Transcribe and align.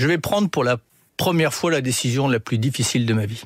Je 0.00 0.06
vais 0.06 0.16
prendre 0.16 0.48
pour 0.48 0.64
la 0.64 0.78
première 1.18 1.52
fois 1.52 1.70
la 1.70 1.82
décision 1.82 2.26
la 2.26 2.40
plus 2.40 2.56
difficile 2.56 3.04
de 3.04 3.12
ma 3.12 3.26
vie. 3.26 3.42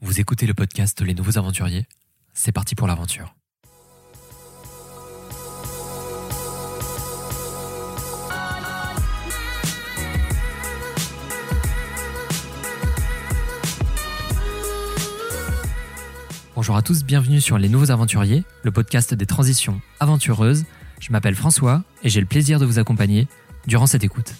Vous 0.00 0.18
écoutez 0.18 0.46
le 0.46 0.54
podcast 0.54 1.02
Les 1.02 1.12
Nouveaux 1.12 1.36
Aventuriers 1.36 1.84
C'est 2.32 2.52
parti 2.52 2.74
pour 2.74 2.86
l'aventure. 2.86 3.34
Bonjour 16.54 16.76
à 16.76 16.80
tous, 16.80 17.04
bienvenue 17.04 17.42
sur 17.42 17.58
Les 17.58 17.68
Nouveaux 17.68 17.90
Aventuriers, 17.90 18.44
le 18.62 18.70
podcast 18.70 19.12
des 19.12 19.26
transitions 19.26 19.82
aventureuses. 20.00 20.64
Je 20.98 21.12
m'appelle 21.12 21.34
François 21.34 21.84
et 22.02 22.08
j'ai 22.08 22.20
le 22.20 22.26
plaisir 22.26 22.58
de 22.58 22.64
vous 22.64 22.78
accompagner 22.78 23.28
durant 23.66 23.86
cette 23.86 24.02
écoute. 24.02 24.32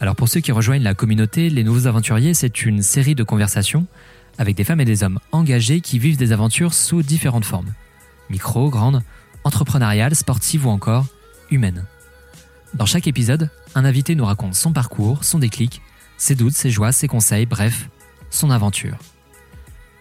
Alors 0.00 0.16
pour 0.16 0.28
ceux 0.28 0.40
qui 0.40 0.50
rejoignent 0.50 0.82
la 0.82 0.94
communauté, 0.94 1.50
Les 1.50 1.62
Nouveaux 1.62 1.86
Aventuriers, 1.86 2.32
c'est 2.32 2.64
une 2.64 2.82
série 2.82 3.14
de 3.14 3.22
conversations 3.22 3.86
avec 4.38 4.56
des 4.56 4.64
femmes 4.64 4.80
et 4.80 4.86
des 4.86 5.02
hommes 5.02 5.20
engagés 5.30 5.82
qui 5.82 5.98
vivent 5.98 6.16
des 6.16 6.32
aventures 6.32 6.72
sous 6.72 7.02
différentes 7.02 7.44
formes. 7.44 7.74
Micro, 8.30 8.70
grande, 8.70 9.02
entrepreneuriale, 9.44 10.14
sportive 10.14 10.66
ou 10.66 10.70
encore 10.70 11.06
humaine. 11.50 11.84
Dans 12.72 12.86
chaque 12.86 13.08
épisode, 13.08 13.50
un 13.74 13.84
invité 13.84 14.14
nous 14.14 14.24
raconte 14.24 14.54
son 14.54 14.72
parcours, 14.72 15.22
son 15.22 15.38
déclic, 15.38 15.82
ses 16.16 16.34
doutes, 16.34 16.54
ses 16.54 16.70
joies, 16.70 16.92
ses 16.92 17.08
conseils, 17.08 17.44
bref, 17.44 17.90
son 18.30 18.50
aventure. 18.50 18.96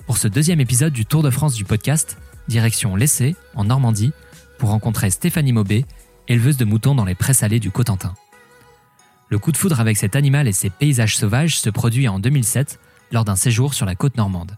Pour 0.05 0.18
ce 0.18 0.29
deuxième 0.29 0.62
épisode 0.62 0.93
du 0.93 1.05
Tour 1.05 1.23
de 1.23 1.29
France 1.29 1.55
du 1.55 1.66
podcast, 1.66 2.18
direction 2.48 2.95
l'Essai, 2.95 3.35
en 3.54 3.66
Normandie, 3.66 4.13
pour 4.59 4.70
rencontrer 4.70 5.09
Stéphanie 5.09 5.54
Maubé, 5.54 5.85
éleveuse 6.29 6.57
de 6.57 6.66
moutons 6.66 6.95
dans 6.95 7.05
les 7.05 7.16
prés 7.16 7.34
salés 7.34 7.59
du 7.59 7.71
Cotentin. 7.71 8.13
Le 9.30 9.38
coup 9.38 9.52
de 9.52 9.58
foudre 9.58 9.80
avec 9.80 9.96
cet 9.96 10.16
animal 10.16 10.48
et 10.48 10.52
ses 10.52 10.72
paysages 10.72 11.16
sauvages 11.16 11.60
se 11.60 11.70
produit 11.70 12.08
en 12.08 12.20
2007 12.20 12.80
lors 13.12 13.26
d'un 13.26 13.36
séjour 13.36 13.76
sur 13.76 13.86
la 13.86 13.96
côte 13.96 14.18
normande. 14.18 14.58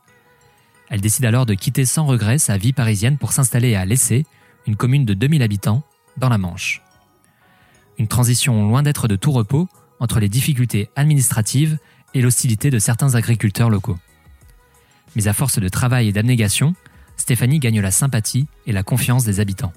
Elle 0.89 1.01
décide 1.01 1.25
alors 1.25 1.45
de 1.45 1.53
quitter 1.53 1.85
sans 1.85 2.05
regret 2.05 2.37
sa 2.37 2.57
vie 2.57 2.73
parisienne 2.73 3.17
pour 3.17 3.33
s'installer 3.33 3.75
à 3.75 3.85
Lessé, 3.85 4.25
une 4.67 4.77
commune 4.77 5.05
de 5.05 5.13
2000 5.13 5.43
habitants, 5.43 5.83
dans 6.17 6.29
la 6.29 6.37
Manche. 6.37 6.81
Une 7.97 8.07
transition 8.07 8.67
loin 8.67 8.83
d'être 8.83 9.07
de 9.07 9.15
tout 9.15 9.31
repos 9.31 9.67
entre 9.99 10.19
les 10.19 10.29
difficultés 10.29 10.89
administratives 10.95 11.77
et 12.13 12.21
l'hostilité 12.21 12.69
de 12.69 12.79
certains 12.79 13.15
agriculteurs 13.15 13.69
locaux. 13.69 13.97
Mais 15.15 15.27
à 15.27 15.33
force 15.33 15.59
de 15.59 15.69
travail 15.69 16.07
et 16.07 16.13
d'abnégation, 16.13 16.75
Stéphanie 17.17 17.59
gagne 17.59 17.81
la 17.81 17.91
sympathie 17.91 18.47
et 18.65 18.71
la 18.71 18.83
confiance 18.83 19.25
des 19.25 19.39
habitants. 19.39 19.73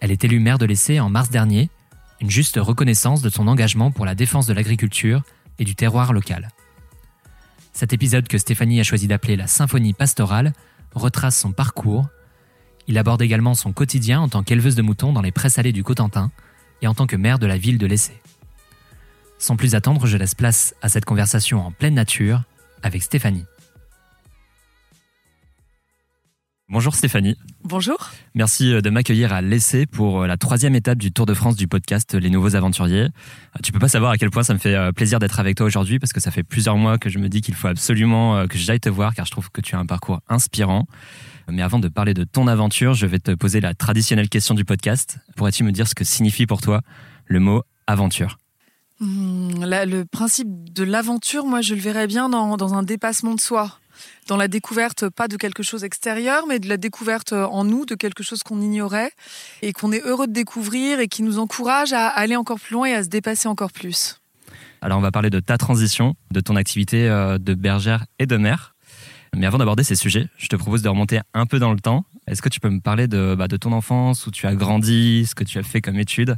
Elle 0.00 0.12
est 0.12 0.24
élue 0.24 0.40
maire 0.40 0.58
de 0.58 0.66
l'Essai 0.66 1.00
en 1.00 1.10
mars 1.10 1.30
dernier 1.30 1.70
une 2.20 2.30
juste 2.30 2.58
reconnaissance 2.60 3.22
de 3.22 3.30
son 3.30 3.48
engagement 3.48 3.90
pour 3.90 4.04
la 4.04 4.14
défense 4.14 4.46
de 4.46 4.52
l'agriculture 4.52 5.22
et 5.58 5.64
du 5.64 5.74
terroir 5.74 6.12
local. 6.12 6.48
Cet 7.72 7.92
épisode 7.92 8.26
que 8.26 8.38
Stéphanie 8.38 8.80
a 8.80 8.84
choisi 8.84 9.06
d'appeler 9.06 9.36
la 9.36 9.46
Symphonie 9.46 9.92
pastorale 9.92 10.52
retrace 10.94 11.38
son 11.38 11.52
parcours. 11.52 12.08
Il 12.88 12.98
aborde 12.98 13.22
également 13.22 13.54
son 13.54 13.72
quotidien 13.72 14.20
en 14.20 14.28
tant 14.28 14.42
qu'éleveuse 14.42 14.74
de 14.74 14.82
moutons 14.82 15.12
dans 15.12 15.22
les 15.22 15.32
prés 15.32 15.50
salés 15.50 15.72
du 15.72 15.84
Cotentin 15.84 16.30
et 16.82 16.86
en 16.86 16.94
tant 16.94 17.06
que 17.06 17.16
maire 17.16 17.38
de 17.38 17.46
la 17.46 17.56
ville 17.56 17.78
de 17.78 17.86
l'Essai. 17.86 18.20
Sans 19.38 19.56
plus 19.56 19.74
attendre, 19.74 20.06
je 20.06 20.16
laisse 20.16 20.34
place 20.34 20.74
à 20.82 20.88
cette 20.88 21.04
conversation 21.04 21.64
en 21.64 21.70
pleine 21.70 21.94
nature 21.94 22.42
avec 22.82 23.02
Stéphanie. 23.02 23.44
Bonjour 26.70 26.94
Stéphanie. 26.94 27.34
Bonjour. 27.64 28.10
Merci 28.34 28.74
euh, 28.74 28.82
de 28.82 28.90
m'accueillir 28.90 29.32
à 29.32 29.40
l'essai 29.40 29.86
pour 29.86 30.20
euh, 30.20 30.26
la 30.26 30.36
troisième 30.36 30.74
étape 30.74 30.98
du 30.98 31.12
Tour 31.12 31.24
de 31.24 31.32
France 31.32 31.56
du 31.56 31.66
podcast 31.66 32.12
Les 32.12 32.28
Nouveaux 32.28 32.56
Aventuriers. 32.56 33.04
Euh, 33.04 33.60
tu 33.62 33.72
peux 33.72 33.78
pas 33.78 33.88
savoir 33.88 34.10
à 34.10 34.18
quel 34.18 34.28
point 34.28 34.42
ça 34.42 34.52
me 34.52 34.58
fait 34.58 34.76
plaisir 34.92 35.18
d'être 35.18 35.40
avec 35.40 35.56
toi 35.56 35.64
aujourd'hui 35.64 35.98
parce 35.98 36.12
que 36.12 36.20
ça 36.20 36.30
fait 36.30 36.42
plusieurs 36.42 36.76
mois 36.76 36.98
que 36.98 37.08
je 37.08 37.18
me 37.18 37.30
dis 37.30 37.40
qu'il 37.40 37.54
faut 37.54 37.68
absolument 37.68 38.46
que 38.46 38.58
j'aille 38.58 38.80
te 38.80 38.90
voir 38.90 39.14
car 39.14 39.24
je 39.24 39.30
trouve 39.30 39.50
que 39.50 39.62
tu 39.62 39.76
as 39.76 39.78
un 39.78 39.86
parcours 39.86 40.20
inspirant. 40.28 40.86
Mais 41.50 41.62
avant 41.62 41.78
de 41.78 41.88
parler 41.88 42.12
de 42.12 42.24
ton 42.24 42.46
aventure, 42.46 42.92
je 42.92 43.06
vais 43.06 43.18
te 43.18 43.30
poser 43.30 43.62
la 43.62 43.72
traditionnelle 43.72 44.28
question 44.28 44.54
du 44.54 44.66
podcast. 44.66 45.20
Pourrais-tu 45.36 45.64
me 45.64 45.72
dire 45.72 45.88
ce 45.88 45.94
que 45.94 46.04
signifie 46.04 46.44
pour 46.44 46.60
toi 46.60 46.82
le 47.24 47.40
mot 47.40 47.62
aventure? 47.86 48.36
Hmm, 49.00 49.64
Le 49.64 50.04
principe 50.04 50.48
de 50.74 50.84
l'aventure, 50.84 51.46
moi 51.46 51.62
je 51.62 51.74
le 51.74 51.80
verrais 51.80 52.06
bien 52.06 52.28
dans, 52.28 52.58
dans 52.58 52.74
un 52.74 52.82
dépassement 52.82 53.34
de 53.34 53.40
soi 53.40 53.78
dans 54.26 54.36
la 54.36 54.48
découverte, 54.48 55.08
pas 55.08 55.28
de 55.28 55.36
quelque 55.36 55.62
chose 55.62 55.84
extérieur, 55.84 56.46
mais 56.46 56.58
de 56.58 56.68
la 56.68 56.76
découverte 56.76 57.32
en 57.32 57.64
nous, 57.64 57.86
de 57.86 57.94
quelque 57.94 58.22
chose 58.22 58.42
qu'on 58.42 58.60
ignorait 58.60 59.12
et 59.62 59.72
qu'on 59.72 59.92
est 59.92 60.02
heureux 60.04 60.26
de 60.26 60.32
découvrir 60.32 61.00
et 61.00 61.08
qui 61.08 61.22
nous 61.22 61.38
encourage 61.38 61.92
à 61.92 62.08
aller 62.08 62.36
encore 62.36 62.60
plus 62.60 62.74
loin 62.74 62.86
et 62.86 62.94
à 62.94 63.02
se 63.02 63.08
dépasser 63.08 63.48
encore 63.48 63.72
plus. 63.72 64.20
Alors 64.80 64.98
on 64.98 65.02
va 65.02 65.10
parler 65.10 65.30
de 65.30 65.40
ta 65.40 65.58
transition, 65.58 66.14
de 66.30 66.40
ton 66.40 66.56
activité 66.56 67.08
euh, 67.08 67.38
de 67.38 67.54
bergère 67.54 68.06
et 68.18 68.26
de 68.26 68.36
mère. 68.36 68.74
Mais 69.36 69.46
avant 69.46 69.58
d'aborder 69.58 69.82
ces 69.82 69.94
sujets, 69.94 70.28
je 70.36 70.48
te 70.48 70.56
propose 70.56 70.82
de 70.82 70.88
remonter 70.88 71.20
un 71.34 71.46
peu 71.46 71.58
dans 71.58 71.72
le 71.72 71.80
temps. 71.80 72.04
Est-ce 72.26 72.42
que 72.42 72.48
tu 72.48 72.60
peux 72.60 72.70
me 72.70 72.80
parler 72.80 73.08
de, 73.08 73.34
bah, 73.36 73.48
de 73.48 73.56
ton 73.56 73.72
enfance, 73.72 74.26
où 74.26 74.30
tu 74.30 74.46
as 74.46 74.54
grandi, 74.54 75.26
ce 75.26 75.34
que 75.34 75.44
tu 75.44 75.58
as 75.58 75.62
fait 75.62 75.80
comme 75.80 75.98
études? 75.98 76.36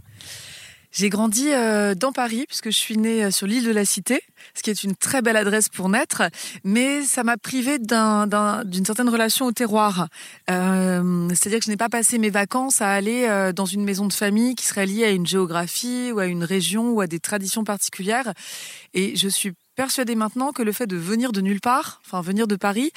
J'ai 0.92 1.08
grandi 1.08 1.52
euh, 1.52 1.94
dans 1.94 2.10
Paris 2.10 2.46
puisque 2.48 2.70
je 2.70 2.76
suis 2.76 2.96
née 2.96 3.24
euh, 3.24 3.30
sur 3.30 3.46
l'île 3.46 3.64
de 3.64 3.70
la 3.70 3.84
Cité, 3.84 4.22
ce 4.54 4.62
qui 4.62 4.70
est 4.70 4.82
une 4.82 4.96
très 4.96 5.22
belle 5.22 5.36
adresse 5.36 5.68
pour 5.68 5.88
naître, 5.88 6.22
mais 6.64 7.02
ça 7.02 7.22
m'a 7.22 7.36
privé 7.36 7.78
d'une 7.78 8.84
certaine 8.84 9.08
relation 9.08 9.46
au 9.46 9.52
terroir. 9.52 10.08
Euh, 10.50 11.28
c'est-à-dire 11.28 11.60
que 11.60 11.64
je 11.64 11.70
n'ai 11.70 11.76
pas 11.76 11.88
passé 11.88 12.18
mes 12.18 12.30
vacances 12.30 12.80
à 12.80 12.90
aller 12.90 13.28
dans 13.54 13.66
une 13.66 13.84
maison 13.84 14.06
de 14.06 14.12
famille 14.12 14.54
qui 14.54 14.64
serait 14.64 14.86
liée 14.86 15.04
à 15.04 15.10
une 15.10 15.26
géographie 15.26 16.10
ou 16.12 16.18
à 16.18 16.26
une 16.26 16.42
région 16.42 16.90
ou 16.90 17.00
à 17.00 17.06
des 17.06 17.20
traditions 17.20 17.62
particulières. 17.62 18.32
Et 18.94 19.14
je 19.16 19.28
suis 19.28 19.52
persuadée 19.76 20.16
maintenant 20.16 20.52
que 20.52 20.62
le 20.62 20.72
fait 20.72 20.86
de 20.86 20.96
venir 20.96 21.32
de 21.32 21.40
nulle 21.40 21.60
part, 21.60 22.00
enfin 22.04 22.20
venir 22.20 22.46
de 22.46 22.56
Paris, 22.56 22.90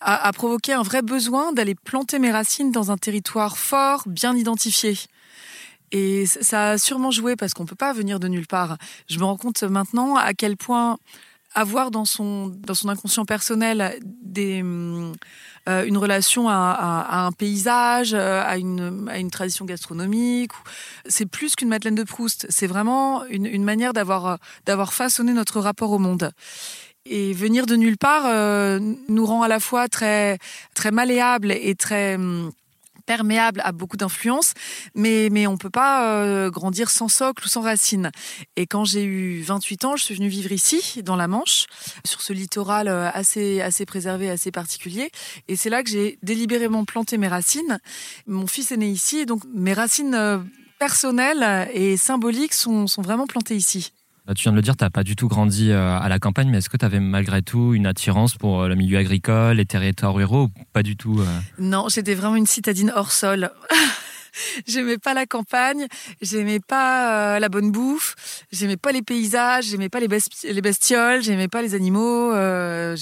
a 0.00 0.32
provoqué 0.32 0.72
un 0.72 0.82
vrai 0.82 1.02
besoin 1.02 1.52
d'aller 1.52 1.74
planter 1.74 2.18
mes 2.18 2.32
racines 2.32 2.72
dans 2.72 2.90
un 2.90 2.96
territoire 2.96 3.58
fort, 3.58 4.02
bien 4.06 4.34
identifié. 4.36 4.96
Et 5.96 6.26
ça 6.26 6.70
a 6.70 6.78
sûrement 6.78 7.12
joué 7.12 7.36
parce 7.36 7.54
qu'on 7.54 7.66
peut 7.66 7.76
pas 7.76 7.92
venir 7.92 8.18
de 8.18 8.26
nulle 8.26 8.48
part. 8.48 8.78
Je 9.08 9.16
me 9.20 9.24
rends 9.24 9.36
compte 9.36 9.62
maintenant 9.62 10.16
à 10.16 10.34
quel 10.34 10.56
point 10.56 10.98
avoir 11.54 11.92
dans 11.92 12.04
son, 12.04 12.48
dans 12.48 12.74
son 12.74 12.88
inconscient 12.88 13.24
personnel 13.24 14.00
des, 14.02 14.60
euh, 15.68 15.84
une 15.84 15.96
relation 15.96 16.48
à, 16.48 17.26
un 17.26 17.30
paysage, 17.30 18.12
euh, 18.12 18.42
à 18.44 18.58
une, 18.58 19.30
tradition 19.30 19.66
gastronomique, 19.66 20.50
c'est 21.06 21.26
plus 21.26 21.54
qu'une 21.54 21.68
Madeleine 21.68 21.94
de 21.94 22.02
Proust. 22.02 22.48
C'est 22.48 22.66
vraiment 22.66 23.24
une, 23.26 23.62
manière 23.62 23.92
d'avoir, 23.92 24.38
d'avoir 24.66 24.92
façonné 24.92 25.32
notre 25.32 25.60
rapport 25.60 25.92
au 25.92 26.00
monde. 26.00 26.32
Et 27.06 27.34
venir 27.34 27.66
de 27.66 27.76
nulle 27.76 27.98
part 27.98 28.24
euh, 28.26 28.80
nous 29.08 29.26
rend 29.26 29.42
à 29.42 29.48
la 29.48 29.60
fois 29.60 29.88
très, 29.88 30.38
très 30.74 30.90
malléable 30.90 31.52
et 31.52 31.76
très 31.76 32.18
perméable 33.06 33.60
à 33.64 33.72
beaucoup 33.72 33.96
d'influences, 33.96 34.54
mais, 34.94 35.28
mais 35.30 35.46
on 35.46 35.52
ne 35.52 35.56
peut 35.56 35.70
pas 35.70 36.22
euh, 36.22 36.50
grandir 36.50 36.90
sans 36.90 37.08
socle 37.08 37.44
ou 37.44 37.48
sans 37.48 37.62
racines. 37.62 38.10
Et 38.56 38.66
quand 38.66 38.84
j'ai 38.84 39.04
eu 39.04 39.42
28 39.42 39.84
ans, 39.84 39.96
je 39.96 40.04
suis 40.04 40.14
venue 40.14 40.28
vivre 40.28 40.52
ici, 40.52 41.02
dans 41.02 41.16
la 41.16 41.28
Manche, 41.28 41.66
sur 42.04 42.20
ce 42.20 42.32
littoral 42.32 42.88
euh, 42.88 43.10
assez, 43.12 43.60
assez 43.60 43.86
préservé, 43.86 44.30
assez 44.30 44.50
particulier. 44.50 45.10
Et 45.48 45.56
c'est 45.56 45.70
là 45.70 45.82
que 45.82 45.90
j'ai 45.90 46.18
délibérément 46.22 46.84
planté 46.84 47.18
mes 47.18 47.28
racines. 47.28 47.78
Mon 48.26 48.46
fils 48.46 48.72
est 48.72 48.76
né 48.76 48.88
ici, 48.88 49.26
donc 49.26 49.42
mes 49.54 49.72
racines 49.72 50.14
euh, 50.14 50.38
personnelles 50.78 51.68
et 51.72 51.96
symboliques 51.96 52.54
sont, 52.54 52.86
sont 52.86 53.02
vraiment 53.02 53.26
plantées 53.26 53.56
ici. 53.56 53.92
Tu 54.32 54.44
viens 54.44 54.52
de 54.52 54.56
le 54.56 54.62
dire, 54.62 54.74
tu 54.74 54.82
n'as 54.82 54.88
pas 54.90 55.02
du 55.04 55.16
tout 55.16 55.28
grandi 55.28 55.70
euh, 55.70 55.98
à 55.98 56.08
la 56.08 56.18
campagne, 56.18 56.48
mais 56.48 56.56
est-ce 56.56 56.70
que 56.70 56.78
tu 56.78 56.84
avais 56.86 56.98
malgré 56.98 57.42
tout 57.42 57.74
une 57.74 57.84
attirance 57.84 58.36
pour 58.36 58.62
euh, 58.62 58.68
le 58.68 58.74
milieu 58.74 58.96
agricole, 58.96 59.58
les 59.58 59.66
territoires 59.66 60.14
ruraux 60.14 60.48
Pas 60.72 60.82
du 60.82 60.96
tout. 60.96 61.20
Euh? 61.20 61.26
Non, 61.58 61.88
j'étais 61.90 62.14
vraiment 62.14 62.36
une 62.36 62.46
citadine 62.46 62.90
hors 62.96 63.12
sol. 63.12 63.50
j'aimais 64.66 64.98
pas 64.98 65.14
la 65.14 65.26
campagne, 65.26 65.86
j'aimais 66.20 66.60
pas 66.60 67.36
euh, 67.36 67.38
la 67.38 67.48
bonne 67.48 67.70
bouffe, 67.70 68.14
j'aimais 68.52 68.76
pas 68.76 68.92
les 68.92 69.02
paysages, 69.02 69.66
j'aimais 69.66 69.88
pas 69.88 70.00
les, 70.00 70.08
les 70.44 70.60
bestioles, 70.60 71.22
j'aimais 71.22 71.48
pas 71.48 71.62
les 71.62 71.74
animaux, 71.74 72.32
euh, 72.32 72.96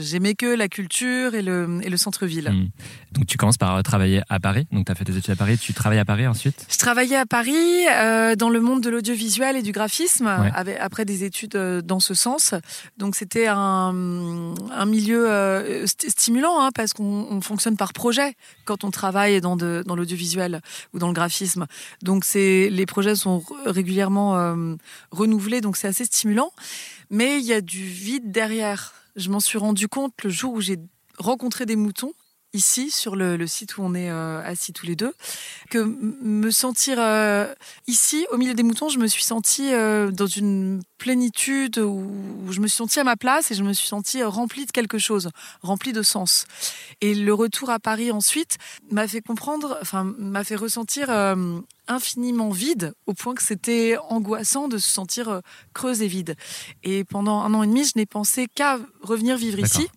j'aimais 0.00 0.34
que 0.34 0.46
la 0.46 0.68
culture 0.68 1.34
et 1.34 1.42
le, 1.42 1.80
et 1.82 1.90
le 1.90 1.96
centre-ville. 1.96 2.50
Hmm. 2.50 2.68
Donc 3.12 3.26
tu 3.26 3.36
commences 3.36 3.58
par 3.58 3.82
travailler 3.82 4.22
à 4.28 4.40
Paris, 4.40 4.66
donc 4.72 4.86
tu 4.86 4.92
as 4.92 4.94
fait 4.94 5.04
tes 5.04 5.16
études 5.16 5.32
à 5.32 5.36
Paris, 5.36 5.58
tu 5.58 5.72
travailles 5.74 5.98
à 5.98 6.04
Paris 6.04 6.26
ensuite? 6.26 6.66
Je 6.68 6.78
travaillais 6.78 7.16
à 7.16 7.26
Paris 7.26 7.86
euh, 7.90 8.36
dans 8.36 8.50
le 8.50 8.60
monde 8.60 8.82
de 8.82 8.90
l'audiovisuel 8.90 9.56
et 9.56 9.62
du 9.62 9.72
graphisme, 9.72 10.26
après 10.80 11.04
des 11.04 11.24
études 11.24 11.56
dans 11.56 12.00
ce 12.00 12.14
sens. 12.14 12.54
Donc 12.98 13.14
c'était 13.14 13.46
un, 13.46 14.54
un 14.72 14.86
milieu 14.86 15.84
stimulant 15.86 16.60
hein, 16.60 16.70
parce 16.74 16.92
qu'on 16.92 17.40
fonctionne 17.40 17.76
par 17.76 17.92
projet 17.92 18.34
quand 18.64 18.84
on 18.84 18.90
travaille 18.90 19.40
dans, 19.40 19.56
de, 19.56 19.82
dans 19.86 19.96
l'audiovisuel 19.96 20.60
ou 20.92 20.98
dans 20.98 21.08
le 21.08 21.14
graphisme. 21.14 21.66
Donc 22.02 22.24
c'est 22.24 22.68
les 22.70 22.86
projets 22.86 23.16
sont 23.16 23.42
régulièrement 23.66 24.36
euh, 24.36 24.74
renouvelés, 25.10 25.60
donc 25.60 25.76
c'est 25.76 25.88
assez 25.88 26.04
stimulant. 26.04 26.52
Mais 27.10 27.38
il 27.38 27.44
y 27.44 27.52
a 27.52 27.60
du 27.60 27.84
vide 27.84 28.30
derrière. 28.32 28.94
Je 29.16 29.30
m'en 29.30 29.40
suis 29.40 29.58
rendu 29.58 29.88
compte 29.88 30.14
le 30.24 30.30
jour 30.30 30.54
où 30.54 30.60
j'ai 30.60 30.78
rencontré 31.18 31.66
des 31.66 31.76
moutons 31.76 32.12
ici, 32.54 32.90
sur 32.90 33.16
le, 33.16 33.46
site 33.46 33.76
où 33.76 33.82
on 33.82 33.94
est 33.94 34.10
euh, 34.10 34.40
assis 34.42 34.72
tous 34.72 34.86
les 34.86 34.96
deux, 34.96 35.12
que 35.70 35.78
me 35.78 36.50
sentir 36.50 36.96
euh, 36.98 37.52
ici, 37.86 38.26
au 38.30 38.38
milieu 38.38 38.54
des 38.54 38.62
moutons, 38.62 38.88
je 38.88 38.98
me 38.98 39.06
suis 39.06 39.24
sentie 39.24 39.74
euh, 39.74 40.10
dans 40.10 40.26
une 40.26 40.82
plénitude 40.96 41.78
où 41.78 42.10
je 42.50 42.60
me 42.60 42.66
suis 42.68 42.76
sentie 42.76 43.00
à 43.00 43.04
ma 43.04 43.16
place 43.16 43.50
et 43.50 43.54
je 43.54 43.62
me 43.62 43.72
suis 43.72 43.88
sentie 43.88 44.22
remplie 44.22 44.64
de 44.64 44.70
quelque 44.70 44.98
chose, 44.98 45.28
remplie 45.60 45.92
de 45.92 46.02
sens. 46.02 46.46
Et 47.00 47.14
le 47.14 47.34
retour 47.34 47.68
à 47.68 47.78
Paris 47.78 48.10
ensuite 48.10 48.56
m'a 48.90 49.06
fait 49.06 49.20
comprendre, 49.20 49.76
enfin, 49.82 50.14
m'a 50.16 50.44
fait 50.44 50.56
ressentir 50.56 51.10
infiniment 51.88 52.50
vide 52.50 52.94
au 53.06 53.12
point 53.12 53.34
que 53.34 53.42
c'était 53.42 53.98
angoissant 54.08 54.68
de 54.68 54.78
se 54.78 54.88
sentir 54.88 55.42
creuse 55.74 56.00
et 56.00 56.08
vide. 56.08 56.36
Et 56.84 57.04
pendant 57.04 57.40
un 57.42 57.52
an 57.52 57.62
et 57.62 57.66
demi, 57.66 57.84
je 57.84 57.92
n'ai 57.96 58.06
pensé 58.06 58.46
qu'à 58.46 58.78
revenir 59.02 59.36
vivre 59.36 59.58
ici 59.58 59.88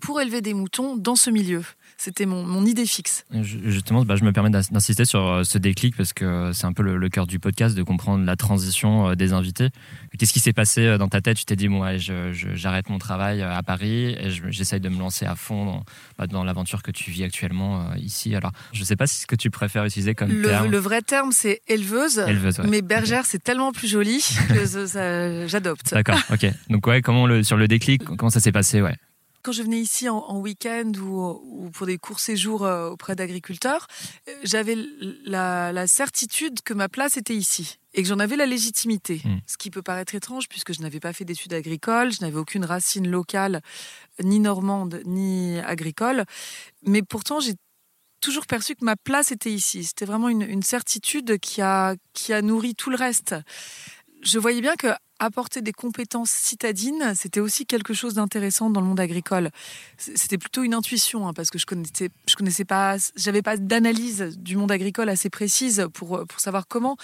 pour 0.00 0.20
élever 0.20 0.40
des 0.40 0.54
moutons 0.54 0.96
dans 0.96 1.16
ce 1.16 1.30
milieu. 1.30 1.62
C'était 1.98 2.26
mon, 2.26 2.66
idée 2.66 2.84
fixe. 2.84 3.24
Justement, 3.32 4.04
bah, 4.04 4.16
je 4.16 4.24
me 4.24 4.32
permets 4.32 4.50
d'insister 4.50 5.06
sur 5.06 5.26
euh, 5.26 5.44
ce 5.44 5.56
déclic 5.56 5.96
parce 5.96 6.12
que 6.12 6.50
c'est 6.52 6.66
un 6.66 6.74
peu 6.74 6.82
le, 6.82 7.08
cœur 7.08 7.26
du 7.26 7.38
podcast 7.38 7.74
de 7.74 7.82
comprendre 7.82 8.24
la 8.24 8.36
transition 8.36 9.08
euh, 9.08 9.14
des 9.14 9.32
invités. 9.32 9.70
Qu'est-ce 10.18 10.32
qui 10.32 10.40
s'est 10.40 10.52
passé 10.52 10.82
euh, 10.82 10.98
dans 10.98 11.08
ta 11.08 11.22
tête? 11.22 11.38
Tu 11.38 11.46
t'es 11.46 11.56
dit, 11.56 11.68
moi, 11.68 11.92
j'arrête 11.96 12.90
mon 12.90 12.98
travail 12.98 13.40
à 13.40 13.62
Paris 13.62 14.14
et 14.20 14.30
j'essaye 14.50 14.80
de 14.80 14.90
me 14.90 14.98
lancer 14.98 15.24
à 15.24 15.36
fond 15.36 15.64
dans, 15.64 15.84
bah, 16.18 16.26
dans 16.26 16.44
l'aventure 16.44 16.82
que 16.82 16.90
tu 16.90 17.10
vis 17.10 17.24
actuellement 17.24 17.94
ici. 17.94 18.34
Alors, 18.34 18.52
je 18.72 18.80
ne 18.80 18.84
sais 18.84 18.96
pas 18.96 19.06
si 19.06 19.22
ce 19.22 19.26
que 19.26 19.36
tu 19.36 19.50
préfères 19.50 19.84
utiliser 19.86 20.14
comme 20.14 20.30
le, 20.30 20.48
terme. 20.48 20.70
Le 20.70 20.78
vrai 20.78 21.00
terme, 21.00 21.32
c'est 21.32 21.62
éleveuse. 21.66 22.18
éleveuse 22.18 22.60
Mais 22.68 22.82
bergère, 22.82 23.24
c'est 23.24 23.42
tellement 23.42 23.72
plus 23.72 23.88
joli 23.88 24.22
que 24.48 25.46
j'adopte. 25.46 25.94
D'accord, 25.94 26.20
ok. 26.30 26.46
Donc, 26.68 26.86
ouais, 26.86 27.00
comment 27.00 27.26
le, 27.26 27.42
sur 27.42 27.56
le 27.56 27.68
déclic, 27.68 28.04
comment 28.04 28.30
ça 28.30 28.40
s'est 28.40 28.52
passé? 28.52 28.82
Ouais 28.82 28.96
quand 29.46 29.52
je 29.52 29.62
venais 29.62 29.80
ici 29.80 30.08
en, 30.08 30.38
week-end 30.40 30.90
ou, 31.00 31.70
pour 31.72 31.86
des 31.86 31.98
courts 31.98 32.18
séjours 32.18 32.64
euh, 32.64 32.90
auprès 32.90 33.14
d'agriculteurs, 33.14 33.86
euh, 34.28 34.32
j'avais 34.42 34.76
la, 35.24 35.86
certitude 35.86 36.62
que 36.64 36.74
ma 36.74 36.88
place 36.88 37.16
était 37.16 37.36
ici 37.36 37.78
et 37.94 38.02
que 38.02 38.08
j'en 38.08 38.18
avais 38.18 38.34
la 38.34 38.46
légitimité. 38.46 39.22
Hmm. 39.24 39.38
Ce 39.46 39.56
qui 39.56 39.70
peut 39.70 39.82
paraître 39.82 40.16
étrange 40.16 40.48
puisque 40.48 40.72
je 40.72 40.82
n'avais 40.82 40.98
pas 40.98 41.12
fait 41.12 41.24
d'études 41.24 41.52
agricoles, 41.52 42.12
je 42.12 42.22
n'avais 42.22 42.38
aucune 42.38 42.64
racine 42.64 43.08
locale, 43.08 43.60
ni 44.20 44.40
normande, 44.40 45.00
ni 45.04 45.60
agricole. 45.60 46.24
Mais 46.82 47.02
pourtant, 47.02 47.38
j'ai 47.38 47.54
toujours 48.20 48.46
perçu 48.46 48.74
que 48.74 48.84
ma 48.84 48.96
place 48.96 49.30
était 49.30 49.52
ici. 49.52 49.84
C'était 49.84 50.06
vraiment 50.06 50.28
une, 50.28 50.42
une 50.42 50.64
certitude 50.64 51.38
qui 51.38 51.62
a, 51.62 51.94
qui 52.14 52.32
a 52.32 52.42
nourri 52.42 52.74
tout 52.74 52.90
le 52.90 52.96
reste 52.96 53.36
je 54.22 54.38
voyais 54.38 54.60
bien 54.60 54.74
que 54.76 54.88
apporter 55.18 55.62
des 55.62 55.72
compétences 55.72 56.30
citadines, 56.30 57.14
c'était 57.14 57.40
aussi 57.40 57.66
quelque 57.66 57.94
chose 57.94 58.14
d'intéressant 58.14 58.70
dans 58.70 58.80
le 58.80 58.86
monde 58.86 59.00
agricole. 59.00 59.50
C'était 59.96 60.38
plutôt 60.38 60.62
une 60.62 60.74
intuition, 60.74 61.26
hein, 61.26 61.32
parce 61.32 61.50
que 61.50 61.58
je 61.58 61.66
connaissais, 61.66 62.10
je 62.28 62.34
connaissais 62.36 62.64
pas, 62.64 62.96
j'avais 63.16 63.42
pas 63.42 63.56
d'analyse 63.56 64.36
du 64.38 64.56
monde 64.56 64.72
agricole 64.72 65.08
assez 65.08 65.30
précise 65.30 65.86
pour, 65.92 66.26
pour 66.26 66.40
savoir 66.40 66.68
comment, 66.68 66.96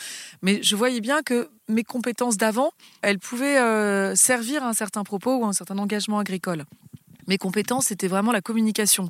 mais 0.43 0.63
je 0.63 0.77
voyais 0.77 1.01
bien 1.01 1.23
que 1.23 1.49
mes 1.69 1.85
compétences 1.85 2.37
d'avant, 2.37 2.73
elles 3.03 3.19
pouvaient 3.19 3.59
euh, 3.59 4.15
servir 4.15 4.63
à 4.63 4.69
un 4.69 4.75
certain 4.75 5.05
propos 5.05 5.37
ou 5.37 5.45
à 5.45 5.49
un 5.49 5.53
certain 5.53 5.79
engagement 5.79 6.19
agricole. 6.19 6.65
Mes 7.29 7.39
compétences, 7.39 7.87
c'était 7.87 8.09
vraiment 8.09 8.33
la 8.33 8.41
communication. 8.41 9.09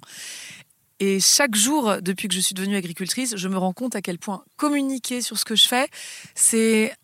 Et 1.01 1.19
chaque 1.19 1.57
jour, 1.57 1.97
depuis 2.01 2.29
que 2.29 2.35
je 2.35 2.41
suis 2.41 2.55
devenue 2.55 2.77
agricultrice, 2.77 3.37
je 3.37 3.49
me 3.49 3.59
rends 3.59 3.73
compte 3.73 3.97
à 3.97 4.03
quel 4.03 4.19
point 4.19 4.45
communiquer 4.57 5.21
sur 5.21 5.37
ce 5.37 5.45
que 5.45 5.57
je 5.57 5.67
fais, 5.67 5.89
c'est 6.37 6.95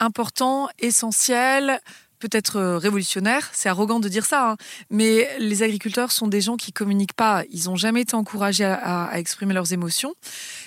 important, 0.00 0.68
essentiel, 0.78 1.80
peut-être 2.18 2.56
euh, 2.56 2.78
révolutionnaire. 2.78 3.50
C'est 3.52 3.68
arrogant 3.68 4.00
de 4.00 4.08
dire 4.08 4.24
ça, 4.24 4.50
hein. 4.50 4.56
mais 4.90 5.28
les 5.38 5.62
agriculteurs 5.62 6.12
sont 6.12 6.28
des 6.28 6.40
gens 6.40 6.56
qui 6.56 6.72
communiquent 6.72 7.14
pas. 7.14 7.44
Ils 7.50 7.64
n'ont 7.64 7.76
jamais 7.76 8.02
été 8.02 8.14
encouragés 8.14 8.64
à, 8.64 9.10
exprimer 9.14 9.54
leurs 9.54 9.72
émotions. 9.72 10.14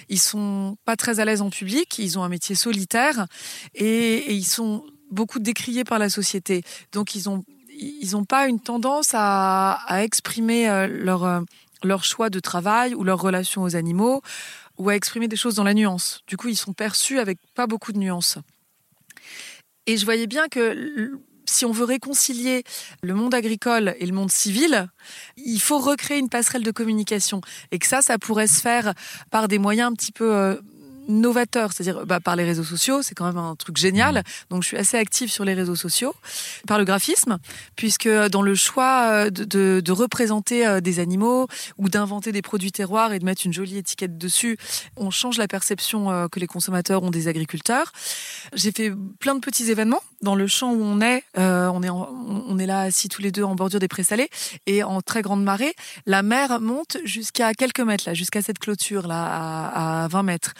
Ils 0.10 0.20
sont 0.20 0.78
pas 0.86 0.96
très 0.96 1.20
à 1.20 1.26
l'aise 1.26 1.42
en 1.42 1.50
public. 1.50 2.00
Ils 2.00 2.18
ont 2.18 2.24
un 2.24 2.30
métier 2.30 2.56
solitaire 2.56 3.28
et, 3.76 4.34
ils 4.34 4.46
sont 4.46 4.84
beaucoup 5.12 5.40
décriés 5.40 5.84
par 5.84 6.00
la 6.00 6.10
société. 6.10 6.64
Donc 6.92 7.16
ils 7.16 7.30
ont 7.30 7.44
ils 7.82 8.12
n'ont 8.12 8.26
pas 8.26 8.48
une 8.48 8.60
tendance 8.60 9.12
à, 9.14 9.80
exprimer 10.04 10.70
euh, 10.70 10.86
leur, 10.86 11.24
euh, 11.24 11.40
leur 11.82 12.04
choix 12.04 12.30
de 12.30 12.42
travail 12.42 12.94
ou 12.94 13.06
leur 13.06 13.22
relation 13.22 13.64
aux 13.64 13.78
animaux 13.78 14.22
ou 14.78 14.90
à 14.90 14.96
exprimer 14.96 15.30
des 15.30 15.38
choses 15.38 15.56
dans 15.56 15.64
la 15.64 15.74
nuance. 15.74 16.22
Du 16.28 16.36
coup, 16.36 16.50
ils 16.50 16.58
sont 16.58 16.74
perçus 16.74 17.20
avec 17.20 17.38
pas 17.56 17.68
beaucoup 17.68 17.94
de 17.94 17.98
nuances. 17.98 18.38
Et 19.90 19.98
je 19.98 20.06
voyais 20.06 20.28
bien 20.28 20.50
que 20.50 21.18
si 21.46 21.66
on 21.66 21.72
veut 21.72 21.84
réconcilier 21.84 22.64
le 23.02 23.16
monde 23.16 23.34
agricole 23.34 23.96
et 23.98 24.06
le 24.06 24.14
monde 24.14 24.30
civil, 24.30 24.88
il 25.36 25.60
faut 25.60 25.80
recréer 25.80 26.20
une 26.20 26.30
passerelle 26.30 26.62
de 26.62 26.70
communication. 26.70 27.42
Et 27.72 27.80
que 27.80 27.88
ça, 27.88 28.04
ça 28.04 28.20
pourrait 28.20 28.46
se 28.46 28.62
faire 28.62 28.94
par 29.32 29.48
des 29.48 29.58
moyens 29.58 29.90
un 29.90 29.94
petit 29.94 30.12
peu 30.12 30.32
euh, 30.32 30.58
novateur, 31.10 31.74
c'est-à-dire 31.74 32.06
bah, 32.06 32.20
par 32.20 32.36
les 32.36 32.46
réseaux 32.46 32.64
sociaux, 32.64 33.02
c'est 33.02 33.16
quand 33.16 33.26
même 33.26 33.38
un 33.38 33.56
truc 33.56 33.78
génial. 33.78 34.20
Mmh. 34.20 34.24
Donc 34.52 34.64
je 34.64 34.68
suis 34.68 34.78
assez 34.78 34.98
active 34.98 35.30
sur 35.30 35.44
les 35.44 35.54
réseaux 35.54 35.76
sociaux, 35.76 36.14
par 36.68 36.78
le 36.78 36.86
graphisme, 36.86 37.38
puisque 37.76 38.08
dans 38.08 38.42
le 38.42 38.56
choix 38.56 39.10
euh, 39.12 39.30
de, 39.30 39.82
de, 39.84 39.92
représenter 39.92 40.66
euh, 40.66 40.82
des 40.82 41.00
animaux 41.00 41.48
ou 41.78 41.90
d'inventer 41.90 42.32
des 42.32 42.42
produits 42.42 42.72
terroirs 42.72 43.12
et 43.12 43.20
de 43.20 43.26
mettre 43.26 43.42
une 43.46 43.54
jolie 43.54 43.78
étiquette 43.78 44.18
dessus, 44.18 44.58
on 44.96 45.10
change 45.10 45.38
la 45.38 45.48
perception 45.48 46.12
euh, 46.12 46.28
que 46.28 46.40
les 46.40 46.48
consommateurs 46.48 47.04
ont 47.04 47.12
des 47.12 47.28
agriculteurs. 47.28 47.92
J'ai 48.54 48.72
fait 48.72 48.92
plein 49.20 49.36
de 49.36 49.40
petits 49.40 49.72
événements 49.72 50.02
dans 50.22 50.36
le 50.36 50.48
champ 50.48 50.72
où 50.74 50.82
on 50.82 51.02
est. 51.02 51.24
on 51.36 51.84
est 51.84 51.90
on 51.90 52.60
est 52.60 52.66
là 52.66 52.82
assis 52.82 53.08
tous 53.08 53.22
les 53.22 53.32
deux 53.32 53.44
en 53.44 53.56
bordure 53.56 53.80
des 53.80 53.88
prés 53.88 54.04
salés 54.04 54.30
et 54.66 54.84
en 54.84 55.02
très 55.02 55.22
grande 55.22 55.44
marée, 55.44 55.74
la 56.06 56.24
mer 56.24 56.60
monte 56.60 56.98
jusqu'à 57.04 57.54
quelques 57.54 57.80
mètres 57.80 58.04
là, 58.08 58.14
jusqu'à 58.14 58.42
cette 58.42 58.60
clôture 58.60 59.08
là 59.08 59.26
à, 59.26 60.04
à 60.04 60.08
20 60.08 60.24
mètres. 60.24 60.54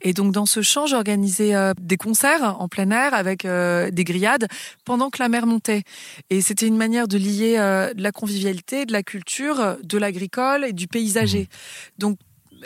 Et 0.00 0.12
donc 0.12 0.32
dans 0.32 0.46
ce 0.46 0.62
champ, 0.62 0.86
j'organisais 0.86 1.54
euh, 1.54 1.72
des 1.80 1.96
concerts 1.96 2.60
en 2.60 2.68
plein 2.68 2.90
air 2.90 3.14
avec 3.14 3.44
euh, 3.44 3.90
des 3.90 4.04
grillades 4.04 4.46
pendant 4.84 5.10
que 5.10 5.22
la 5.22 5.28
mer 5.28 5.46
montait. 5.46 5.82
Et 6.30 6.40
c'était 6.40 6.66
une 6.66 6.76
manière 6.76 7.08
de 7.08 7.18
lier 7.18 7.56
euh, 7.58 7.92
de 7.94 8.02
la 8.02 8.12
convivialité, 8.12 8.86
de 8.86 8.92
la 8.92 9.02
culture, 9.02 9.76
de 9.82 9.98
l'agricole 9.98 10.64
et 10.64 10.72
du 10.72 10.88
paysager. 10.88 11.42
Mmh. 11.42 11.98
Donc 11.98 12.18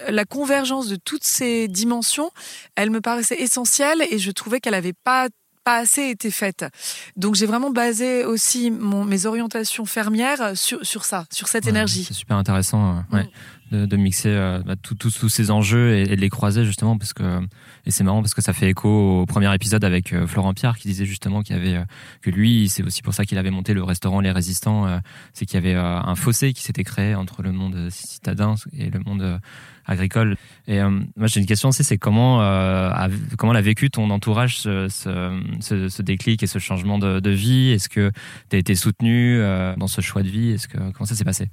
la 0.09 0.25
convergence 0.25 0.89
de 0.89 0.97
toutes 0.97 1.25
ces 1.25 1.69
dimensions, 1.69 2.31
elle 2.75 2.91
me 2.91 3.01
paraissait 3.01 3.41
essentielle 3.41 4.03
et 4.11 4.19
je 4.19 4.31
trouvais 4.33 4.61
qu'elle 4.61 4.73
n'avait 4.73 4.93
pas 4.93 5.29
pas 5.63 5.79
assez 5.79 6.11
été 6.11 6.31
faite. 6.31 6.67
Donc 7.17 7.37
j'ai 7.37 7.47
vraiment 7.47 7.71
basé 7.71 8.27
aussi 8.27 8.71
mon, 8.71 9.03
mes 9.03 9.25
orientations 9.25 9.87
fermières 9.87 10.55
sur, 10.55 10.85
sur 10.85 11.07
ça, 11.07 11.25
sur 11.33 11.49
cette 11.49 11.67
énergie. 11.67 12.05
C'est 12.05 12.13
super 12.13 12.37
intéressant. 12.37 13.03
Ouais. 13.11 13.23
Mmh 13.23 13.29
de, 13.71 13.97
mixer 13.97 14.29
euh, 14.29 14.61
bah, 14.65 14.75
tous 14.77 15.29
ces 15.29 15.51
enjeux 15.51 15.97
et, 15.97 16.17
de 16.17 16.21
les 16.21 16.29
croiser 16.29 16.65
justement 16.65 16.97
parce 16.99 17.13
que 17.13 17.41
et 17.87 17.91
c'est 17.91 18.05
marrant 18.05 18.21
parce 18.21 18.35
que 18.35 18.43
ça 18.43 18.53
fait 18.53 18.71
écho 18.71 18.89
au 19.23 19.27
premier 19.27 19.53
épisode 19.55 19.85
avec 19.85 20.13
euh, 20.13 20.27
Florent 20.27 20.55
Pierre 20.55 20.77
qui 20.77 20.89
disait 20.89 21.07
justement 21.07 21.43
qu'il 21.43 21.57
avait 21.57 21.77
euh, 21.77 21.85
que 22.23 22.31
lui 22.31 22.69
c'est 22.69 22.83
aussi 22.83 23.03
pour 23.03 23.15
ça 23.15 23.25
qu'il 23.25 23.39
avait 23.39 23.51
monté 23.51 23.75
le 23.75 23.83
restaurant 23.83 24.21
Les 24.21 24.31
Résistants 24.31 24.87
c'est 25.33 25.47
qu'il 25.47 25.55
y 25.55 25.67
avait 25.67 25.75
un 25.75 26.15
fossé 26.15 26.53
qui 26.53 26.63
s'était 26.63 26.85
créé 26.85 27.15
entre 27.15 27.43
le 27.43 27.53
monde 27.53 27.89
citadin 27.91 28.55
et 28.77 28.91
le 28.91 29.01
monde 29.01 29.41
agricole. 29.87 30.37
Et 30.67 30.81
moi 30.83 31.27
j'ai 31.27 31.41
une 31.41 31.47
question 31.47 31.71
aussi 31.71 31.85
c'est 31.85 31.99
comment 31.99 32.41
a, 32.41 33.09
l'a 33.09 33.61
vécu 33.61 33.91
ton 33.91 34.11
entourage 34.11 34.59
ce, 34.59 36.03
déclic 36.03 36.43
et 36.43 36.47
ce 36.47 36.59
changement 36.59 36.99
de, 36.99 37.21
de 37.21 37.31
vie? 37.31 37.71
Est-ce 37.71 37.89
que 37.89 38.11
tu 38.51 38.57
as 38.57 38.59
été 38.59 38.75
soutenu 38.75 39.39
dans 39.77 39.89
ce 39.89 40.01
choix 40.01 40.23
de 40.23 40.29
vie? 40.29 40.51
Est-ce 40.51 40.69
que 40.69 40.79
comment 40.93 41.07
ça 41.07 41.15
s'est 41.15 41.25
passé? 41.25 41.49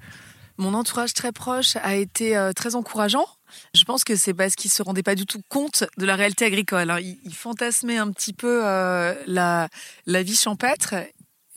Mon 0.62 0.76
entourage 0.76 1.14
très 1.14 1.32
proche 1.32 1.76
a 1.78 1.96
été 1.96 2.38
euh, 2.38 2.54
très 2.54 2.76
encourageant. 2.76 3.26
Je 3.74 3.84
pense 3.84 4.04
que 4.04 4.16
c'est 4.16 4.34
parce 4.34 4.56
qu'ils 4.56 4.72
se 4.72 4.84
rendaient 4.84 5.04
pas 5.04 5.16
du 5.16 5.26
tout 5.26 5.42
compte 5.50 5.84
de 5.98 6.06
la 6.06 6.16
réalité 6.16 6.46
agricole. 6.46 6.82
Alors, 6.82 7.00
ils, 7.00 7.34
fantasmaient 7.34 7.98
un 7.98 8.12
petit 8.12 8.32
peu 8.32 8.62
euh, 8.64 9.14
la, 9.26 9.70
vie 10.06 10.36
champêtre, 10.36 10.94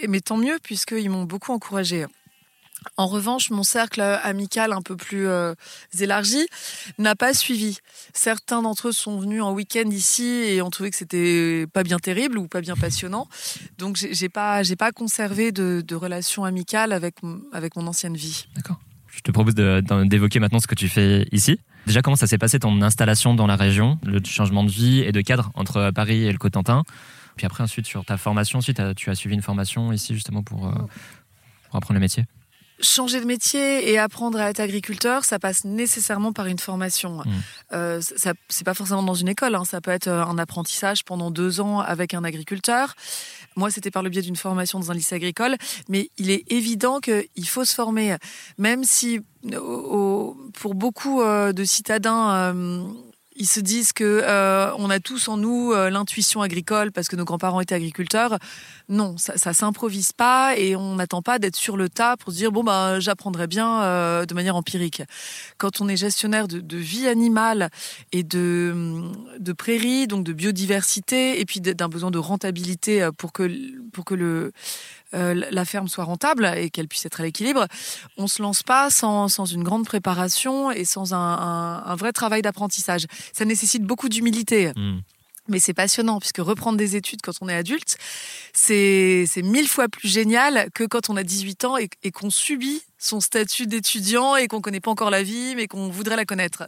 mais 0.09 0.21
tant 0.21 0.39
mieux 0.39 0.59
puisqu'ils 0.63 1.11
m'ont 1.11 1.25
beaucoup 1.25 1.53
encouragé. 1.53 2.07
En 2.97 3.07
revanche, 3.07 3.51
mon 3.51 3.63
cercle 3.63 4.01
amical 4.01 4.73
un 4.73 4.83
peu 4.83 4.97
plus 4.97 5.27
euh, 5.27 5.55
élargi 6.01 6.47
n'a 6.99 7.15
pas 7.15 7.33
suivi. 7.33 7.79
Certains 8.13 8.63
d'entre 8.63 8.89
eux 8.89 8.93
sont 8.93 9.19
venus 9.19 9.43
en 9.43 9.53
week-end 9.53 9.89
ici 9.91 10.25
et 10.25 10.61
ont 10.63 10.71
trouvé 10.71 10.91
que 10.91 10.97
c'était 10.97 11.67
pas 11.73 11.83
bien 11.83 11.99
terrible 11.99 12.39
ou 12.39 12.49
pas 12.49 12.61
bien 12.61 12.77
passionnant. 12.77 13.29
Donc 13.79 13.97
j'ai 13.97 14.29
pas 14.29 14.63
pas 14.79 14.93
conservé 14.93 15.53
de, 15.53 15.83
de 15.87 15.95
relation 15.95 16.45
amicale 16.45 16.93
avec 16.93 17.17
avec 17.53 17.77
mon 17.77 17.87
ancienne 17.87 18.17
vie. 18.17 18.47
D'accord. 18.55 18.79
Je 19.17 19.21
te 19.21 19.31
propose 19.31 19.55
d'évoquer 19.55 20.41
maintenant 20.41 20.61
ce 20.61 20.67
que 20.67 20.75
tu 20.75 20.89
fais 20.89 21.27
ici. 21.33 21.61
Déjà, 21.87 22.03
comment 22.03 22.17
ça 22.17 22.27
s'est 22.27 22.39
passé 22.39 22.59
ton 22.59 22.83
installation 22.83 23.35
dans 23.35 23.47
la 23.47 23.57
région, 23.57 23.99
le 24.05 24.21
changement 24.25 24.65
de 24.65 24.71
vie 24.71 25.01
et 25.01 25.13
de 25.13 25.21
cadre 25.21 25.51
entre 25.55 25.91
Paris 25.91 26.25
et 26.25 26.33
le 26.33 26.39
Cotentin? 26.39 26.85
Puis 27.37 27.47
après, 27.47 27.63
ensuite, 27.63 27.87
sur 27.87 28.05
ta 28.05 28.17
formation, 28.17 28.59
ensuite, 28.59 28.81
tu 28.97 29.11
as 29.11 29.15
suivi 29.15 29.35
une 29.35 29.43
formation 29.43 29.93
ici 29.93 30.15
justement 30.15 30.43
pour, 30.43 30.67
euh, 30.67 30.73
pour 31.65 31.77
apprendre 31.77 31.95
le 31.95 32.01
métier 32.01 32.25
Changer 32.81 33.21
de 33.21 33.25
métier 33.25 33.89
et 33.89 33.99
apprendre 33.99 34.41
à 34.41 34.51
être 34.51 34.59
agriculteur, 34.59 35.25
ça 35.25 35.39
passe 35.39 35.65
nécessairement 35.65 36.33
par 36.33 36.47
une 36.47 36.59
formation. 36.59 37.19
Mmh. 37.19 37.31
Euh, 37.73 38.01
ça, 38.01 38.33
c'est 38.49 38.65
pas 38.65 38.75
forcément 38.75 39.05
dans 39.05 39.15
une 39.15 39.29
école, 39.29 39.55
hein. 39.55 39.65
ça 39.65 39.81
peut 39.81 39.93
être 39.93 40.09
euh, 40.09 40.25
un 40.25 40.39
apprentissage 40.39 41.05
pendant 41.05 41.31
deux 41.31 41.61
ans 41.61 41.79
avec 41.79 42.15
un 42.15 42.25
agriculteur. 42.25 42.97
Moi, 43.57 43.71
c'était 43.71 43.91
par 43.91 44.03
le 44.03 44.11
biais 44.11 44.23
d'une 44.23 44.37
formation 44.37 44.79
dans 44.81 44.91
un 44.91 44.95
lycée 44.95 45.15
agricole, 45.15 45.57
mais 45.89 46.11
il 46.19 46.31
est 46.31 46.45
évident 46.51 47.01
qu'il 47.01 47.49
faut 47.49 47.65
se 47.65 47.75
former, 47.75 48.17
même 48.59 48.85
si 48.85 49.21
pour 49.43 50.75
beaucoup 50.75 51.23
de 51.23 51.65
citadins 51.65 52.55
ils 53.37 53.47
se 53.49 53.61
disent 53.61 53.93
que 53.93 54.23
euh, 54.23 54.73
on 54.79 54.91
a 54.91 55.01
tous 55.01 55.29
en 55.29 55.37
nous 55.37 55.73
euh, 55.73 55.91
l'intuition 55.91 56.41
agricole 56.41 56.93
parce 56.93 57.09
que 57.09 57.17
nos 57.17 57.25
grands-parents 57.25 57.61
étaient 57.61 57.75
agriculteurs. 57.75 58.39
Non, 58.89 59.17
ça, 59.17 59.37
ça 59.37 59.53
s'improvise 59.53 60.13
pas 60.13 60.57
et 60.57 60.77
on 60.77 60.97
n'attend 60.97 61.23
pas 61.23 61.39
d'être 61.39 61.57
sur 61.57 61.77
le 61.77 61.89
tas 61.89 62.17
pour 62.17 62.33
se 62.33 62.39
dire 62.39 62.53
bon 62.53 62.63
bah 62.63 63.01
j'apprendrai 63.01 63.47
bien 63.47 63.83
euh, 63.83 64.27
de 64.27 64.35
manière 64.35 64.57
empirique. 64.57 65.03
Quand 65.59 65.81
on 65.81 65.89
est 65.89 65.97
gestionnaire 65.97 66.47
de, 66.47 66.61
de 66.61 66.77
vie 66.77 67.09
animale 67.09 67.71
et 68.13 68.23
de, 68.23 69.03
de 69.39 69.53
prairies, 69.53 70.07
donc 70.07 70.25
de 70.25 70.33
biodiversité 70.33 71.41
et 71.41 71.45
puis 71.45 71.61
d'un 71.61 71.89
besoin 71.89 72.11
de 72.11 72.19
rentabilité 72.19 73.09
pour 73.19 73.33
que 73.33 73.51
pour 73.91 74.05
que 74.05 74.15
le 74.15 74.25
euh, 74.25 74.51
la 75.15 75.65
ferme 75.65 75.89
soit 75.89 76.05
rentable 76.05 76.53
et 76.57 76.71
qu'elle 76.71 76.89
puisse 76.89 77.07
être 77.07 77.21
à 77.21 77.23
l'équilibre, 77.23 77.67
on 78.17 78.27
se 78.27 78.43
lance 78.43 78.63
pas 78.63 78.91
sans, 78.91 79.29
une 79.47 79.63
grande 79.63 79.87
préparation 79.87 80.71
et 80.71 80.85
sans 80.85 81.15
un, 81.15 81.95
vrai 81.97 82.13
travail 82.13 82.43
d'apprentissage. 82.43 83.07
Ça 83.33 83.45
nécessite 83.45 83.85
beaucoup 83.85 84.09
d'humilité. 84.09 84.73
Hmm. 84.77 85.01
Mais 85.49 85.59
c'est 85.59 85.75
passionnant 85.75 86.21
puisque 86.21 86.39
reprendre 86.39 86.79
des 86.79 86.97
études 86.97 87.21
quand 87.21 87.35
on 87.43 87.49
est 87.51 87.55
adulte, 87.55 87.99
c'est 88.55 89.27
mille 89.43 89.69
fois 89.69 89.89
plus 89.89 90.09
génial 90.09 90.71
que 90.75 90.85
quand 90.85 91.11
on 91.11 91.17
a 91.17 91.23
18 91.23 91.65
ans 91.67 91.77
et, 91.77 91.91
et 92.03 92.11
qu'on 92.13 92.31
subit 92.31 92.83
son 92.99 93.21
statut 93.21 93.67
d'étudiant 93.67 94.37
et 94.37 94.49
qu'on 94.49 94.63
connaît 94.63 94.81
pas 94.81 94.91
encore 94.91 95.11
la 95.11 95.23
vie 95.23 95.55
mais 95.55 95.67
qu'on 95.67 95.91
voudrait 95.91 96.17
la 96.17 96.25
connaître. 96.25 96.65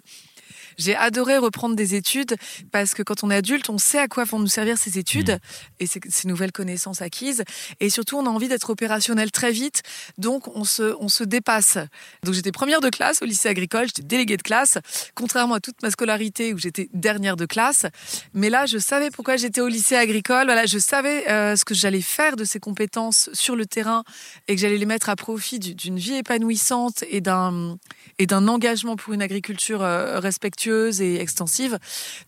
J'ai 0.79 0.95
adoré 0.95 1.39
reprendre 1.39 1.77
des 1.77 1.95
études 1.95 2.37
parce 2.71 2.95
que 2.95 3.03
quand 3.03 3.25
on 3.25 3.31
est 3.31 3.37
adulte, 3.37 3.71
on 3.71 3.79
sait 3.79 3.99
à 3.99 4.09
quoi 4.09 4.25
vont 4.25 4.39
nous 4.39 4.47
servir 4.47 4.79
ces 4.79 4.99
études 4.99 5.31
mmh. 5.31 5.39
et 5.81 5.87
ces, 5.87 6.01
ces, 6.09 6.29
nouvelles 6.29 6.53
connaissances 6.53 7.03
acquises. 7.03 7.45
Et 7.81 7.91
surtout, 7.91 8.17
on 8.19 8.27
a 8.27 8.29
envie 8.29 8.49
d'être 8.49 8.71
opérationnel 8.71 9.31
très 9.31 9.53
vite. 9.53 9.83
Donc, 10.19 10.49
on 10.55 10.65
se, 10.65 10.95
on 11.01 11.09
se 11.09 11.25
dépasse. 11.25 11.79
Donc, 12.25 12.35
j'étais 12.35 12.53
première 12.53 12.81
de 12.81 12.91
classe 12.91 13.23
au 13.23 13.25
lycée 13.25 13.49
agricole. 13.49 13.87
J'étais 13.87 14.03
déléguée 14.03 14.37
de 14.37 14.43
classe, 14.43 14.79
contrairement 15.15 15.55
à 15.55 15.61
toute 15.61 15.83
ma 15.83 15.91
scolarité 15.91 16.53
où 16.53 16.59
j'étais 16.59 16.89
dernière 16.93 17.37
de 17.37 17.47
classe. 17.47 17.87
Mais 18.35 18.51
là, 18.51 18.67
je 18.67 18.79
savais 18.79 19.11
pourquoi 19.11 19.37
j'étais 19.37 19.61
au 19.61 19.69
lycée 19.69 19.97
agricole. 19.97 20.47
Voilà, 20.47 20.67
je 20.67 20.79
savais 20.79 21.31
euh, 21.31 21.57
ce 21.57 21.65
que 21.65 21.75
j'allais 21.75 22.01
faire 22.01 22.37
de 22.37 22.45
ces 22.45 22.61
compétences 22.61 23.31
sur 23.33 23.57
le 23.57 23.67
terrain 23.67 24.05
et 24.49 24.55
que 24.55 24.61
j'allais 24.61 24.79
les 24.79 24.87
mettre 24.87 25.09
à 25.09 25.17
profit 25.17 25.59
d'une 25.59 25.99
vie 25.99 26.17
épanouissante 26.17 27.05
et 27.09 27.21
d'un 27.21 27.79
et 28.19 28.27
d'un 28.27 28.49
engagement 28.49 28.97
pour 28.97 29.13
une 29.13 29.23
agriculture 29.23 29.83
euh, 29.83 30.21
respectueuse 30.21 30.66
et 30.67 31.21
extensive. 31.21 31.79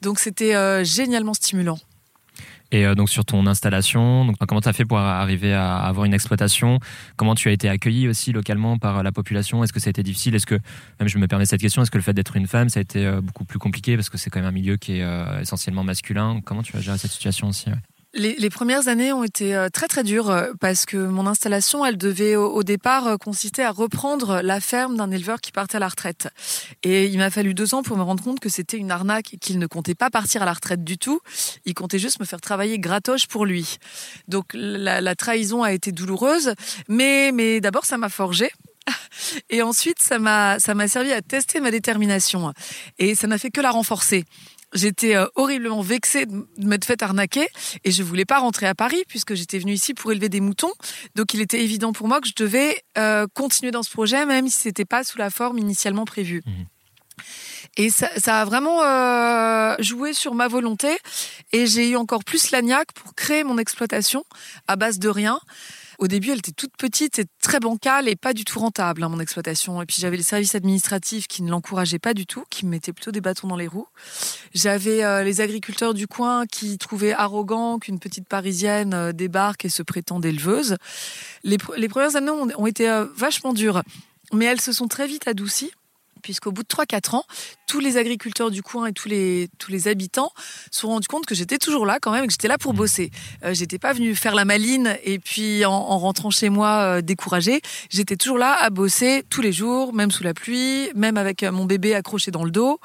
Donc 0.03 0.19
c'était 0.19 0.55
euh, 0.55 0.85
génialement 0.85 1.35
stimulant. 1.35 1.79
Et 2.71 2.85
euh, 2.85 2.95
donc 2.95 3.09
sur 3.09 3.25
ton 3.25 3.47
installation, 3.47 4.27
donc 4.27 4.37
comment 4.47 4.61
tu 4.61 4.69
as 4.69 4.75
fait 4.75 4.85
pour 4.85 4.99
arriver 4.99 5.55
à 5.55 5.77
avoir 5.79 6.05
une 6.05 6.13
exploitation? 6.13 6.81
Comment 7.17 7.35
tu 7.35 7.49
as 7.49 7.53
été 7.53 7.69
accueilli 7.69 8.09
aussi 8.09 8.33
localement 8.33 8.77
par 8.79 9.03
la 9.03 9.11
population? 9.11 9.65
Est-ce 9.65 9.73
que 9.73 9.81
ça 9.81 9.89
a 9.89 9.91
été 9.91 10.03
difficile? 10.03 10.35
Est-ce 10.35 10.47
que 10.47 10.59
même 11.01 11.09
je 11.09 11.19
me 11.19 11.27
permets 11.27 11.47
cette 11.47 11.61
question 11.61 11.83
Est-ce 11.83 11.91
que 11.91 11.99
le 11.99 12.03
fait 12.03 12.13
d'être 12.13 12.37
une 12.37 12.47
femme, 12.47 12.69
ça 12.69 12.79
a 12.79 12.83
été 12.83 13.07
euh, 13.07 13.21
beaucoup 13.23 13.45
plus 13.45 13.59
compliqué? 13.59 13.97
Parce 13.97 14.11
que 14.11 14.19
c'est 14.19 14.29
quand 14.29 14.41
même 14.41 14.49
un 14.49 14.53
milieu 14.53 14.77
qui 14.77 14.99
est 14.99 15.41
essentiellement 15.41 15.85
masculin. 15.85 16.41
Comment 16.45 16.63
tu 16.63 16.77
as 16.77 16.81
géré 16.81 16.99
cette 16.99 17.13
situation 17.13 17.49
aussi 17.49 17.71
les, 18.15 18.51
premières 18.51 18.89
années 18.89 19.13
ont 19.13 19.25
été 19.25 19.55
euh, 19.55 19.69
très 19.69 19.87
très 19.87 20.03
dures 20.03 20.31
euh, 20.31 20.53
parce 20.61 20.87
que 20.87 20.97
mon 20.97 21.27
installation, 21.27 21.85
elle 21.85 21.99
devait 21.99 22.37
au, 22.37 22.63
départ 22.63 23.07
euh, 23.07 23.17
consister 23.17 23.63
à 23.63 23.71
reprendre 23.71 24.41
la 24.43 24.61
ferme 24.61 24.97
d'un 24.97 25.11
éleveur 25.11 25.41
qui 25.41 25.53
partait 25.53 25.77
à 25.77 25.81
la 25.81 25.89
retraite. 25.89 26.29
Et 26.83 27.07
il 27.07 27.19
m'a 27.19 27.31
fallu 27.31 27.55
deux 27.55 27.75
ans 27.75 27.83
pour 27.83 27.97
me 27.97 28.03
rendre 28.03 28.23
compte 28.23 28.41
que 28.41 28.49
c'était 28.49 28.79
une 28.79 28.91
arnaque 28.91 29.35
et 29.35 29.37
qu'il 29.37 29.59
ne 29.59 29.67
comptait 29.67 29.95
pas 29.95 30.11
partir 30.11 30.43
à 30.43 30.47
la 30.47 30.53
retraite 30.53 30.85
du 30.85 30.97
tout. 30.97 31.21
Il 31.67 31.75
comptait 31.75 31.99
juste 31.99 32.19
me 32.21 32.25
faire 32.25 32.41
travailler 32.41 32.79
gratoche 32.79 33.27
pour 33.27 33.45
lui. 33.45 33.77
Donc 34.27 34.47
la, 34.55 35.01
la 35.01 35.15
trahison 35.15 35.63
a 35.63 35.73
été 35.73 35.93
douloureuse, 35.93 36.55
mais, 36.89 37.31
mais 37.33 37.61
d'abord 37.61 37.85
ça 37.85 37.99
m'a 37.99 38.09
forgé. 38.09 38.51
Et 39.51 39.63
ensuite, 39.63 40.01
ça 40.01 40.19
m'a 40.19 40.59
servi 40.59 41.13
à 41.13 41.23
tester 41.23 41.61
ma 41.61 41.71
détermination. 41.71 42.53
Et 42.99 43.15
ça 43.15 43.27
n'a 43.27 43.39
fait 43.39 43.51
que 43.51 43.61
la 43.61 43.71
renforcer. 43.71 44.25
J'étais 44.75 45.17
euh, 45.17 45.27
horriblement 45.35 45.81
vexée 45.81 46.27
de 46.27 46.45
m'être 46.59 46.85
fait 46.85 47.03
arnaquer 47.03 47.49
et 47.85 47.91
je 47.91 48.03
voulais 48.03 48.27
pas 48.27 48.39
rentrer 48.39 48.67
à 48.67 48.75
Paris 48.75 49.03
puisque 49.09 49.35
j'étais 49.35 49.59
venue 49.59 49.73
ici 49.73 49.95
pour 49.95 50.13
élever 50.13 50.29
des 50.29 50.41
moutons. 50.41 50.73
Donc 51.15 51.33
il 51.33 51.41
était 51.41 51.63
évident 51.63 51.93
pour 51.93 52.07
moi 52.07 52.21
que 52.21 52.29
je 52.29 52.35
devais 52.37 52.83
euh, 52.99 53.27
continuer 53.33 53.71
dans 53.71 53.83
ce 53.83 53.91
projet 53.91 54.27
même 54.27 54.49
si 54.49 54.59
c'était 54.59 54.85
pas 54.85 55.05
sous 55.05 55.19
la 55.19 55.31
forme 55.31 55.59
initialement 55.59 56.05
prévue. 56.05 56.43
Mmh. 56.45 56.51
Et 57.77 57.91
ça, 57.91 58.09
ça, 58.17 58.41
a 58.41 58.45
vraiment 58.45 58.83
euh, 58.83 59.75
joué 59.79 60.13
sur 60.13 60.35
ma 60.35 60.49
volonté 60.49 60.99
et 61.53 61.67
j'ai 61.67 61.91
eu 61.91 61.97
encore 61.97 62.25
plus 62.25 62.51
l'agnac 62.51 62.93
pour 62.93 63.15
créer 63.15 63.45
mon 63.45 63.59
exploitation 63.59 64.25
à 64.67 64.77
base 64.77 64.99
de 64.99 65.09
rien. 65.09 65.41
Au 65.99 66.07
début, 66.07 66.31
elle 66.31 66.39
était 66.39 66.53
toute 66.53 66.77
petite 66.77 67.19
et 67.19 67.25
très 67.43 67.59
bancale 67.59 68.09
et 68.09 68.15
pas 68.15 68.33
du 68.33 68.45
tout 68.45 68.61
rentable, 68.61 69.03
hein, 69.03 69.09
mon 69.09 69.19
exploitation. 69.19 69.83
Et 69.83 69.87
puis 69.87 69.97
j'avais 69.99 70.17
les 70.17 70.23
services 70.23 70.55
administratifs 70.55 71.27
qui 71.27 71.43
ne 71.43 71.51
l'encourageaient 71.51 71.99
pas 71.99 72.15
du 72.15 72.25
tout, 72.25 72.45
qui 72.51 72.67
me 72.67 72.71
mettaient 72.71 72.93
plutôt 72.93 73.11
des 73.11 73.21
bâtons 73.21 73.49
dans 73.49 73.57
les 73.57 73.67
roues. 73.67 73.89
J'avais 74.55 75.03
euh, 75.03 75.25
les 75.25 75.41
agriculteurs 75.41 75.95
du 75.95 76.07
coin 76.07 76.47
qui 76.47 76.79
trouvaient 76.79 77.13
arrogant 77.13 77.81
qu'une 77.81 77.99
petite 77.99 78.29
Parisienne 78.29 78.95
euh, 78.95 79.13
débarque 79.13 79.65
et 79.65 79.69
se 79.69 79.83
prétende 79.83 80.25
éleveuse. 80.25 80.77
Les, 81.43 81.59
premières 81.59 82.15
années 82.15 82.31
ont, 82.31 82.49
ont 82.57 82.67
été 82.67 82.89
euh, 82.89 83.07
vachement 83.17 83.53
dures, 83.53 83.83
mais 84.33 84.45
elles 84.45 84.61
se 84.61 84.71
sont 84.71 84.87
très 84.87 85.09
vite 85.09 85.27
adoucies 85.27 85.73
puisqu'au 86.23 86.53
bout 86.53 86.63
de 86.63 86.69
3-4 86.69 87.17
ans, 87.17 87.25
tous 87.67 87.81
les 87.81 87.97
agriculteurs 87.97 88.51
du 88.51 88.63
coin 88.63 88.87
et 88.87 88.93
tous 88.93 89.09
les, 89.09 89.49
tous 89.59 89.71
les 89.71 89.89
habitants 89.89 90.33
se 90.71 90.81
sont 90.81 90.89
rendus 90.89 91.09
compte 91.09 91.27
que 91.27 91.35
j'étais 91.35 91.59
toujours 91.59 91.87
là 91.87 91.99
quand 92.01 92.13
même 92.13 92.27
que 92.27 92.33
j'étais 92.33 92.49
là 92.49 92.59
pour 92.59 92.75
mmh. 92.75 92.77
bosser. 92.77 93.11
Euh, 93.45 93.55
j'étais 93.55 93.79
pas 93.79 93.93
venue 93.93 94.15
faire 94.15 94.35
la 94.35 94.45
maline 94.45 94.97
et 95.05 95.19
puis 95.19 95.65
en, 95.65 95.99
rentrant 95.99 96.31
chez 96.31 96.49
moi 96.49 96.69
euh, 96.69 97.01
découragée. 97.01 97.61
J'étais 97.91 98.17
toujours 98.17 98.39
là 98.39 98.57
à 98.61 98.71
bosser 98.71 99.25
tous 99.29 99.43
les 99.43 99.53
jours, 99.53 99.93
même 99.93 100.11
sous 100.11 100.25
la 100.25 100.35
pluie, 100.35 100.91
même 100.95 101.17
avec 101.17 101.43
euh, 101.43 101.53
mon 101.53 101.65
bébé 101.65 101.95
accroché 101.95 102.31
dans 102.31 102.45
le 102.45 102.51
dos. 102.51 102.81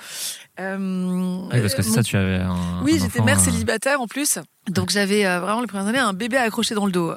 Euh, 0.59 1.39
oui, 1.51 1.61
parce 1.61 1.75
que 1.75 1.81
c'est 1.81 1.91
ça, 1.91 2.03
tu 2.03 2.15
avais 2.15 2.35
un. 2.35 2.81
Oui, 2.83 2.99
j'étais 3.01 3.21
mère 3.21 3.39
célibataire 3.39 4.01
en 4.01 4.07
plus. 4.07 4.37
Donc 4.69 4.91
j'avais 4.91 5.23
vraiment 5.39 5.61
les 5.61 5.67
premières 5.67 5.87
années 5.87 5.99
un 5.99 6.13
bébé 6.13 6.37
accroché 6.37 6.75
dans 6.75 6.85
le 6.85 6.91
dos 6.91 7.13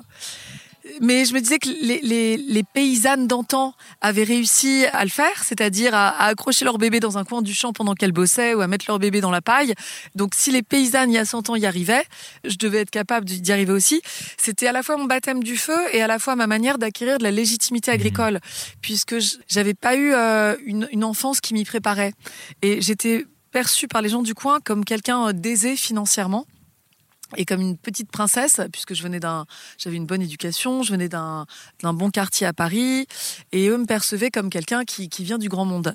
mais 1.00 1.24
je 1.24 1.34
me 1.34 1.40
disais 1.40 1.58
que 1.58 1.68
les, 1.68 2.00
les, 2.00 2.36
les 2.36 2.62
paysannes 2.62 3.26
d'antan 3.26 3.74
avaient 4.00 4.24
réussi 4.24 4.84
à 4.92 5.04
le 5.04 5.10
faire, 5.10 5.44
c'est-à-dire 5.44 5.94
à, 5.94 6.08
à, 6.08 6.26
accrocher 6.26 6.64
leur 6.64 6.78
bébé 6.78 7.00
dans 7.00 7.18
un 7.18 7.24
coin 7.24 7.42
du 7.42 7.54
champ 7.54 7.72
pendant 7.72 7.94
qu'elles 7.94 8.12
bossaient 8.12 8.54
ou 8.54 8.60
à 8.60 8.66
mettre 8.66 8.86
leur 8.88 8.98
bébé 8.98 9.20
dans 9.20 9.30
la 9.30 9.42
paille. 9.42 9.74
Donc 10.14 10.34
si 10.34 10.50
les 10.50 10.62
paysannes 10.62 11.10
il 11.10 11.14
y 11.14 11.18
a 11.18 11.24
100 11.24 11.50
ans 11.50 11.56
y 11.56 11.66
arrivaient, 11.66 12.04
je 12.44 12.56
devais 12.56 12.78
être 12.78 12.90
capable 12.90 13.26
d'y 13.26 13.52
arriver 13.52 13.72
aussi. 13.72 14.00
C'était 14.36 14.66
à 14.66 14.72
la 14.72 14.82
fois 14.82 14.96
mon 14.96 15.04
baptême 15.04 15.42
du 15.42 15.56
feu 15.56 15.78
et 15.92 16.02
à 16.02 16.06
la 16.06 16.18
fois 16.18 16.36
ma 16.36 16.46
manière 16.46 16.78
d'acquérir 16.78 17.18
de 17.18 17.24
la 17.24 17.30
légitimité 17.30 17.90
agricole, 17.90 18.34
mmh. 18.34 18.40
puisque 18.80 19.16
j'avais 19.48 19.74
pas 19.74 19.96
eu 19.96 20.12
euh, 20.12 20.56
une, 20.64 20.88
une 20.92 21.04
enfance 21.04 21.40
qui 21.40 21.54
m'y 21.54 21.64
préparait. 21.64 22.12
Et 22.62 22.80
j'étais 22.80 23.26
perçue 23.50 23.88
par 23.88 24.02
les 24.02 24.08
gens 24.08 24.22
du 24.22 24.34
coin 24.34 24.60
comme 24.60 24.84
quelqu'un 24.84 25.32
d'aisé 25.32 25.76
financièrement 25.76 26.46
et 27.36 27.44
comme 27.44 27.60
une 27.60 27.76
petite 27.76 28.10
princesse, 28.10 28.60
puisque 28.72 28.94
je 28.94 29.02
venais 29.02 29.20
d'un, 29.20 29.46
j'avais 29.78 29.96
une 29.96 30.06
bonne 30.06 30.22
éducation, 30.22 30.82
je 30.82 30.92
venais 30.92 31.08
d'un, 31.08 31.46
d'un 31.82 31.92
bon 31.92 32.10
quartier 32.10 32.46
à 32.46 32.52
Paris, 32.52 33.06
et 33.52 33.68
eux 33.68 33.76
me 33.76 33.86
percevaient 33.86 34.30
comme 34.30 34.50
quelqu'un 34.50 34.84
qui, 34.84 35.08
qui 35.08 35.24
vient 35.24 35.38
du 35.38 35.48
grand 35.48 35.64
monde. 35.64 35.94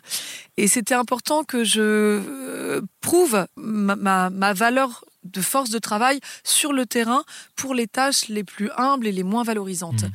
Et 0.57 0.67
c'était 0.67 0.95
important 0.95 1.43
que 1.43 1.63
je 1.63 1.81
euh, 1.81 2.81
prouve 3.00 3.45
ma, 3.55 3.95
ma, 3.95 4.29
ma 4.29 4.53
valeur 4.53 5.05
de 5.23 5.41
force 5.41 5.69
de 5.69 5.79
travail 5.79 6.19
sur 6.43 6.73
le 6.73 6.85
terrain 6.85 7.23
pour 7.55 7.75
les 7.75 7.88
tâches 7.88 8.27
les 8.27 8.43
plus 8.43 8.71
humbles 8.75 9.07
et 9.07 9.11
les 9.11 9.23
moins 9.23 9.43
valorisantes. 9.43 10.03
Mmh. 10.03 10.11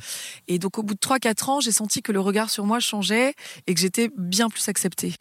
Et 0.49 0.59
donc 0.59 0.77
au 0.77 0.83
bout 0.83 0.95
de 0.95 0.99
3-4 0.99 1.49
ans, 1.49 1.59
j'ai 1.61 1.71
senti 1.71 2.01
que 2.01 2.11
le 2.11 2.19
regard 2.19 2.49
sur 2.49 2.65
moi 2.65 2.79
changeait 2.79 3.33
et 3.67 3.73
que 3.73 3.79
j'étais 3.79 4.09
bien 4.17 4.49
plus 4.49 4.67
acceptée. 4.67 5.15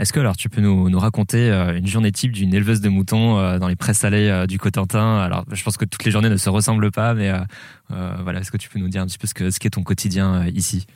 Est-ce 0.00 0.14
que 0.14 0.20
alors 0.20 0.34
tu 0.34 0.48
peux 0.48 0.62
nous, 0.62 0.98
raconter 0.98 1.50
euh, 1.50 1.76
une 1.76 1.86
journée 1.86 2.10
type 2.10 2.32
d'une 2.32 2.54
éleveuse 2.54 2.80
de 2.80 2.88
moutons 2.88 3.38
euh, 3.38 3.58
dans 3.58 3.68
les 3.68 3.76
prés 3.76 3.92
salés 3.92 4.30
euh, 4.30 4.46
du 4.46 4.58
Cotentin? 4.58 5.18
Alors 5.18 5.44
je 5.52 5.62
pense 5.62 5.76
que 5.76 5.84
toutes 5.84 6.04
les 6.04 6.10
journées 6.10 6.30
ne 6.30 6.38
se 6.38 6.48
ressemblent 6.48 6.90
pas, 6.90 7.12
mais 7.12 7.30
voilà, 7.90 8.40
est-ce 8.40 8.50
que 8.50 8.56
tu 8.56 8.70
peux 8.70 8.78
nous 8.78 8.88
dire 8.88 9.02
un 9.02 9.06
petit 9.06 9.18
peu 9.18 9.26
ce 9.26 9.34
que 9.34 9.50
ce 9.50 9.60
qu'est 9.60 9.70
ton 9.70 9.82
quotidien 9.82 10.46
ici? 10.46 10.86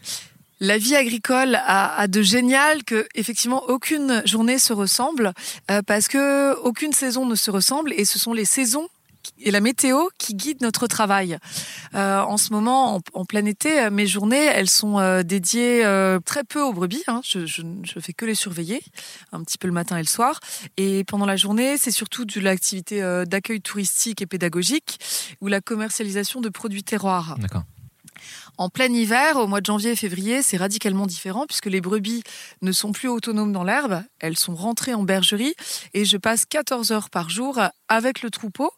La 0.61 0.79
vie 0.79 0.97
agricole 0.97 1.59
a, 1.67 2.07
de 2.09 2.23
génial 2.23 2.85
que 2.85 3.07
effectivement 3.15 3.65
aucune 3.69 4.23
journée 4.25 4.59
se 4.59 4.73
ressemble 4.73 5.33
parce 5.87 6.09
que 6.09 6.55
aucune 6.61 6.93
saison 6.93 7.27
ne 7.27 7.35
se 7.35 7.51
ressemble 7.51 7.93
et 7.93 8.07
ce 8.07 8.19
sont 8.19 8.33
les 8.33 8.47
saisons 8.47 8.89
et 9.39 9.51
la 9.51 9.61
météo 9.61 10.09
qui 10.19 10.35
guide 10.35 10.61
notre 10.61 10.87
travail. 10.87 11.39
Euh, 11.95 12.21
en 12.21 12.37
ce 12.37 12.53
moment, 12.53 13.01
en, 13.13 13.25
plein 13.25 13.45
été, 13.45 13.91
mes 13.91 14.07
journées, 14.07 14.45
elles 14.45 14.71
sont 14.71 14.99
euh, 14.99 15.23
dédiées 15.23 15.85
euh, 15.85 16.19
très 16.21 16.45
peu 16.45 16.63
aux 16.63 16.73
brebis. 16.73 17.05
Hein. 17.07 17.21
Je, 17.25 17.47
je, 17.47 17.63
je, 17.83 18.01
fais 18.01 18.13
que 18.13 18.25
les 18.25 18.35
surveiller, 18.35 18.83
un 19.33 19.43
petit 19.43 19.59
peu 19.59 19.69
le 19.69 19.75
matin 19.75 19.97
et 19.97 20.03
le 20.03 20.09
soir. 20.09 20.41
Et 20.77 21.05
pendant 21.05 21.27
la 21.27 21.37
journée, 21.37 21.77
c'est 21.79 21.91
surtout 21.91 22.25
de 22.25 22.41
l'activité 22.41 23.01
d'accueil 23.27 23.61
touristique 23.61 24.23
et 24.23 24.27
pédagogique 24.27 24.99
ou 25.41 25.49
la 25.49 25.61
commercialisation 25.61 26.41
de 26.41 26.49
produits 26.49 26.85
terroirs. 26.85 27.37
D'accord. 27.39 27.65
En 28.57 28.69
plein 28.69 28.93
hiver, 28.93 29.37
au 29.37 29.47
mois 29.47 29.61
de 29.61 29.67
janvier 29.67 29.93
et 29.93 29.97
février, 29.97 30.43
c'est 30.43 30.57
radicalement 30.57 31.07
différent 31.07 31.47
puisque 31.47 31.67
les 31.67 31.81
brebis 31.81 32.23
ne 32.63 32.73
sont 32.73 32.93
plus 32.93 33.09
autonomes 33.09 33.53
dans 33.53 33.65
l'herbe, 33.65 34.03
elles 34.21 34.39
sont 34.39 34.55
rentrées 34.55 34.95
en 34.95 35.03
bergerie 35.03 35.55
et 35.93 36.05
je 36.05 36.17
passe 36.17 36.45
14 36.47 36.93
heures 36.93 37.11
par 37.11 37.31
jour 37.31 37.61
avec 37.89 38.23
le 38.23 38.31
troupeau 38.31 38.71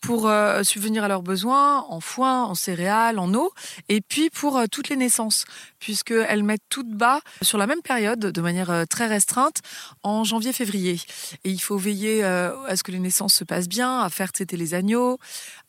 pour 0.00 0.28
euh, 0.28 0.62
subvenir 0.62 1.04
à 1.04 1.08
leurs 1.08 1.22
besoins 1.22 1.84
en 1.88 2.00
foin, 2.00 2.44
en 2.44 2.54
céréales, 2.54 3.18
en 3.18 3.32
eau, 3.34 3.52
et 3.88 4.00
puis 4.00 4.30
pour 4.30 4.56
euh, 4.56 4.66
toutes 4.70 4.88
les 4.88 4.96
naissances, 4.96 5.44
puisqu'elles 5.78 6.42
mettent 6.42 6.64
toutes 6.68 6.90
bas 6.90 7.20
sur 7.42 7.58
la 7.58 7.66
même 7.66 7.82
période, 7.82 8.18
de 8.18 8.40
manière 8.40 8.70
euh, 8.70 8.84
très 8.84 9.06
restreinte, 9.06 9.58
en 10.02 10.24
janvier-février. 10.24 11.00
Et 11.44 11.50
il 11.50 11.60
faut 11.60 11.76
veiller 11.76 12.24
à 12.24 12.76
ce 12.76 12.82
que 12.82 12.92
les 12.92 12.98
naissances 12.98 13.34
se 13.34 13.44
passent 13.44 13.68
bien, 13.68 14.00
à 14.00 14.10
faire 14.10 14.32
traiter 14.32 14.56
les 14.56 14.74
agneaux, 14.74 15.18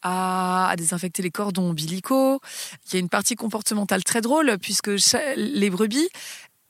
à, 0.01 0.69
à, 0.69 0.75
désinfecter 0.75 1.21
les 1.21 1.31
cordons 1.31 1.69
ombilicaux. 1.69 2.39
Il 2.87 2.93
y 2.93 2.97
a 2.97 2.99
une 2.99 3.09
partie 3.09 3.35
comportementale 3.35 4.03
très 4.03 4.21
drôle, 4.21 4.57
puisque 4.61 4.91
les 5.35 5.69
brebis, 5.69 6.09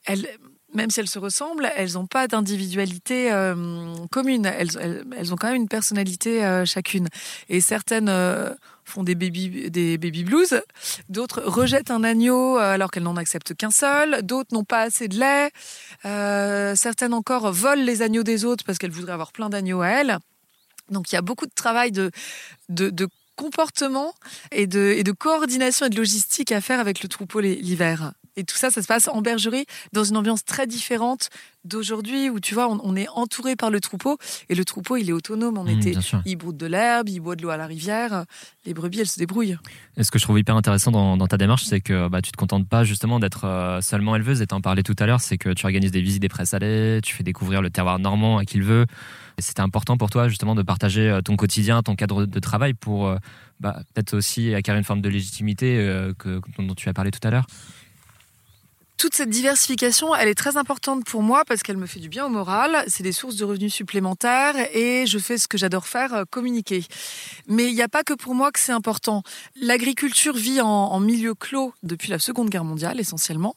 elles 0.06 0.28
même 0.74 0.90
si 0.90 1.00
elles 1.00 1.10
se 1.10 1.20
ressemblent, 1.20 1.70
elles 1.76 1.94
n'ont 1.94 2.08
pas 2.08 2.28
d'individualité 2.28 3.32
euh, 3.32 3.96
commune. 4.12 4.46
Elles, 4.46 5.34
ont 5.34 5.36
quand 5.36 5.48
même 5.48 5.62
une 5.62 5.68
personnalité 5.68 6.44
euh, 6.44 6.66
chacune. 6.66 7.08
Et 7.50 7.62
certaines 7.62 8.10
euh, 8.10 8.54
font 8.86 9.04
des 9.04 9.16
baby, 9.16 9.70
des 9.70 9.98
baby 9.98 10.24
blues, 10.24 10.62
d'autres 11.10 11.42
rejettent 11.46 11.92
un 11.92 12.04
agneau 12.04 12.58
alors 12.58 12.92
qu'elles 12.92 13.04
n'en 13.04 13.16
acceptent 13.16 13.54
qu'un 13.54 13.72
seul, 13.72 14.22
d'autres 14.24 14.54
n'ont 14.54 14.64
pas 14.64 14.82
assez 14.82 15.08
de 15.08 15.18
lait, 15.18 15.52
certaines 16.76 17.14
encore 17.14 17.52
volent 17.54 17.84
les 17.84 18.02
agneaux 18.02 18.24
des 18.24 18.44
autres 18.44 18.66
parce 18.66 18.80
qu'elles 18.80 18.92
voudraient 18.92 19.14
avoir 19.14 19.32
plein 19.32 19.50
d'agneaux 19.50 19.82
à 19.82 19.88
elles. 19.88 20.18
Donc 20.90 21.12
il 21.12 21.16
y 21.16 21.18
a 21.18 21.22
beaucoup 21.22 21.46
de 21.46 21.54
travail 21.54 21.92
de, 21.92 22.12
de, 22.70 22.90
de 22.90 23.08
comportement 23.36 24.14
et 24.52 24.68
de, 24.68 24.94
et 24.98 25.04
de 25.04 25.12
coordination 25.12 25.86
et 25.86 25.90
de 25.90 25.98
logistique 25.98 26.52
à 26.52 26.60
faire 26.60 26.80
avec 26.80 27.02
le 27.02 27.08
troupeau 27.08 27.40
l'hiver. 27.40 28.14
Et 28.38 28.44
tout 28.44 28.56
ça, 28.56 28.70
ça 28.70 28.82
se 28.82 28.88
passe 28.88 29.08
en 29.08 29.22
bergerie, 29.22 29.66
dans 29.94 30.04
une 30.04 30.18
ambiance 30.18 30.46
très 30.46 30.68
différente 30.68 31.30
d'aujourd'hui, 31.66 32.30
où 32.30 32.40
tu 32.40 32.54
vois, 32.54 32.70
on, 32.70 32.96
est 32.96 33.08
entouré 33.10 33.56
par 33.56 33.70
le 33.70 33.80
troupeau, 33.80 34.18
et 34.50 34.56
le 34.56 34.66
troupeau, 34.66 34.98
il 34.98 35.10
est 35.10 35.14
autonome 35.14 35.58
en 35.58 35.64
mmh, 35.64 35.70
été. 35.70 35.94
Il 36.26 36.36
broute 36.38 36.58
de 36.58 36.66
l'herbe, 36.66 37.10
il 37.10 37.20
boit 37.20 37.36
de 37.36 37.44
l'eau 37.44 37.50
à 37.50 37.58
la 37.58 37.68
rivière, 37.68 38.26
les 38.66 38.74
brebis, 38.74 39.02
elles 39.02 39.08
se 39.08 39.20
débrouillent. 39.20 39.58
Et 39.98 40.04
ce 40.04 40.12
que 40.12 40.18
je 40.18 40.24
trouve 40.24 40.40
hyper 40.40 40.56
intéressant 40.56 40.92
dans, 40.92 41.28
ta 41.28 41.38
démarche, 41.38 41.66
c'est 41.66 41.82
que 41.82 42.08
bah, 42.08 42.22
tu 42.22 42.32
te 42.32 42.38
contentes 42.38 42.68
pas 42.68 42.84
justement 42.84 43.20
d'être 43.20 43.46
euh, 43.46 43.82
seulement 43.82 44.16
éleveuse, 44.16 44.42
et 44.42 44.48
t'en 44.48 44.62
parlais 44.62 44.84
tout 44.84 44.96
à 44.98 45.06
l'heure, 45.06 45.22
c'est 45.22 45.38
que 45.38 45.50
tu 45.50 45.66
organises 45.66 45.92
des 45.92 46.02
visites 46.02 46.22
des 46.22 46.30
presses 46.30 46.50
salées, 46.50 47.00
tu 47.04 47.14
fais 47.14 47.24
découvrir 47.24 47.62
le 47.62 47.70
terroir 47.70 48.00
normand 48.00 48.38
à 48.38 48.46
qui 48.46 48.58
le 48.58 48.66
veut. 48.66 48.86
C'était 49.38 49.62
important 49.62 49.98
pour 49.98 50.10
toi 50.10 50.28
justement 50.28 50.56
de 50.56 50.62
partager 50.62 51.10
euh, 51.10 51.22
ton 51.22 51.36
quotidien, 51.36 51.84
ton 51.84 51.96
cadre 51.96 52.26
de 52.26 52.40
travail 52.40 52.74
pour 52.74 53.08
euh, 53.08 53.18
bah, 53.60 53.82
peut-être 53.94 54.16
aussi 54.16 54.54
acquérir 54.56 54.80
une 54.80 54.84
forme 54.84 55.02
de 55.02 55.10
légitimité 55.10 55.78
que, 56.18 56.42
dont 56.58 56.74
tu 56.74 56.90
as 56.90 56.94
parlé 56.94 57.12
tout 57.12 57.26
à 57.28 57.30
l'heure 57.30 57.46
toute 59.02 59.16
cette 59.16 59.32
diversification, 59.32 60.14
elle 60.16 60.28
est 60.28 60.36
très 60.36 60.58
importante 60.58 61.06
pour 61.06 61.24
moi 61.24 61.44
parce 61.48 61.64
qu'elle 61.64 61.78
me 61.78 61.88
fait 61.88 62.00
du 62.00 62.08
bien 62.08 62.24
au 62.24 62.30
moral. 62.30 62.84
C'est 62.86 63.02
des 63.02 63.12
sources 63.12 63.36
de 63.36 63.44
revenus 63.44 63.74
supplémentaires 63.74 64.54
et 64.76 65.08
je 65.08 65.18
fais 65.18 65.40
ce 65.40 65.48
que 65.48 65.58
j'adore 65.58 65.88
faire, 65.88 66.14
euh, 66.14 66.24
communiquer. 66.30 66.86
Mais 67.48 67.66
il 67.66 67.74
n'y 67.74 67.82
a 67.82 67.88
pas 67.88 68.04
que 68.04 68.14
pour 68.14 68.36
moi 68.36 68.52
que 68.52 68.60
c'est 68.60 68.72
important. 68.72 69.24
L'agriculture 69.60 70.36
vit 70.36 70.62
en, 70.62 71.00
milieu 71.00 71.34
clos 71.34 71.74
depuis 71.82 72.12
la 72.12 72.20
Seconde 72.20 72.52
Guerre 72.52 72.64
mondiale 72.64 73.00
essentiellement. 73.00 73.56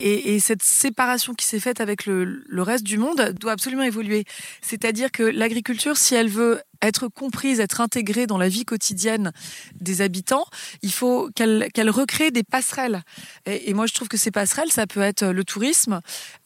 Et, 0.00 0.40
cette 0.40 0.64
séparation 0.64 1.34
qui 1.34 1.46
s'est 1.46 1.60
faite 1.60 1.80
avec 1.80 2.04
le 2.04 2.42
reste 2.62 2.82
du 2.82 2.98
monde 2.98 3.36
doit 3.38 3.52
absolument 3.52 3.84
évoluer. 3.84 4.24
C'est-à-dire 4.62 5.12
que 5.12 5.22
l'agriculture, 5.22 5.96
si 5.96 6.16
elle 6.16 6.28
veut 6.28 6.60
être 6.82 7.08
comprise, 7.08 7.60
être 7.60 7.80
intégrée 7.80 8.26
dans 8.26 8.38
la 8.38 8.48
vie 8.48 8.64
quotidienne 8.64 9.32
des 9.80 10.00
habitants, 10.00 10.44
il 10.82 10.92
faut 10.92 11.30
qu'elle 11.34 11.90
recrée 11.90 12.30
des 12.30 12.42
passerelles. 12.42 13.02
Et, 13.46 13.72
moi, 13.74 13.86
je 13.86 13.94
trouve 13.94 14.08
que 14.08 14.16
ces 14.16 14.30
passerelles, 14.30 14.70
ça 14.70 14.86
peut 14.86 15.00
être 15.00 15.26
le 15.26 15.44
tourisme, 15.44 16.00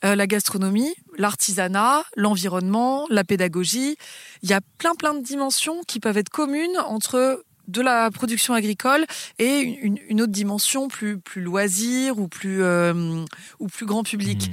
euh, 0.04 0.14
la 0.14 0.26
gastronomie, 0.26 0.94
l'artisanat, 1.16 2.04
l'environnement, 2.16 3.06
la 3.10 3.24
pédagogie. 3.24 3.96
Il 4.42 4.50
y 4.50 4.52
a 4.52 4.60
plein, 4.78 4.94
plein 4.94 5.14
de 5.14 5.22
dimensions 5.22 5.82
qui 5.86 6.00
peuvent 6.00 6.18
être 6.18 6.28
communes 6.28 6.78
entre 6.86 7.42
de 7.68 7.80
la 7.80 8.10
production 8.10 8.54
agricole 8.54 9.04
et 9.38 9.60
une, 9.60 10.20
autre 10.20 10.32
dimension 10.32 10.88
plus 10.88 11.18
plus 11.18 11.42
loisir 11.42 12.18
ou 12.18 12.28
plus 12.28 12.62
euh, 12.62 13.24
ou 13.58 13.68
plus 13.68 13.86
grand 13.86 14.02
public. 14.02 14.48
Mmh. 14.48 14.52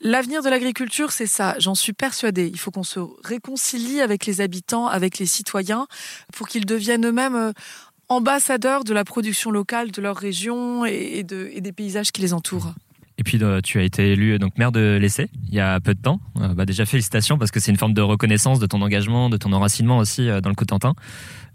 L'avenir 0.00 0.42
de 0.42 0.48
l'agriculture, 0.48 1.12
c'est 1.12 1.26
ça, 1.26 1.54
j'en 1.58 1.74
suis 1.74 1.92
persuadée. 1.92 2.46
Il 2.46 2.58
faut 2.58 2.70
qu'on 2.70 2.82
se 2.82 3.00
réconcilie 3.22 4.00
avec 4.00 4.26
les 4.26 4.40
habitants, 4.40 4.86
avec 4.86 5.18
les 5.18 5.26
citoyens 5.26 5.86
pour 6.32 6.48
qu'ils 6.48 6.66
deviennent 6.66 7.06
eux-mêmes 7.06 7.36
euh, 7.36 7.52
ambassadeurs 8.08 8.84
de 8.84 8.92
la 8.92 9.04
production 9.04 9.50
locale 9.50 9.90
de 9.90 10.02
leur 10.02 10.16
région 10.16 10.84
et, 10.84 11.22
de, 11.22 11.50
et 11.52 11.60
des 11.60 11.72
paysages 11.72 12.12
qui 12.12 12.20
les 12.20 12.32
entourent. 12.34 12.74
Et 13.24 13.30
puis 13.30 13.38
euh, 13.40 13.62
tu 13.62 13.78
as 13.78 13.82
été 13.84 14.12
élu 14.12 14.38
donc 14.38 14.58
maire 14.58 14.70
de 14.70 14.98
l'Essai 15.00 15.30
il 15.48 15.54
y 15.54 15.60
a 15.60 15.80
peu 15.80 15.94
de 15.94 16.00
temps. 16.00 16.20
bah 16.34 16.66
déjà 16.66 16.84
félicitations 16.84 17.38
parce 17.38 17.50
que 17.50 17.58
c'est 17.58 17.70
une 17.70 17.78
forme 17.78 17.94
de 17.94 18.02
reconnaissance 18.02 18.58
de 18.58 18.66
ton 18.66 18.82
engagement, 18.82 19.30
de 19.30 19.38
ton 19.38 19.50
enracinement 19.54 19.96
aussi 19.96 20.26
dans 20.42 20.50
le 20.50 20.54
Cotentin. 20.54 20.94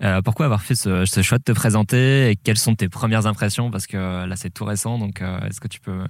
Euh, 0.01 0.21
pourquoi 0.21 0.45
avoir 0.45 0.61
fait 0.61 0.75
ce, 0.75 1.05
ce, 1.05 1.21
choix 1.21 1.39
de 1.39 1.43
te 1.43 1.51
présenter 1.51 2.29
et 2.29 2.35
quelles 2.37 2.57
sont 2.57 2.73
tes 2.73 2.87
premières 2.87 3.27
impressions? 3.27 3.69
Parce 3.69 3.85
que 3.85 4.25
là, 4.25 4.35
c'est 4.37 4.49
tout 4.49 4.63
récent, 4.63 4.97
donc 4.97 5.21
euh, 5.21 5.39
est-ce 5.41 5.59
que 5.59 5.67
tu 5.67 5.81
peux 5.81 6.03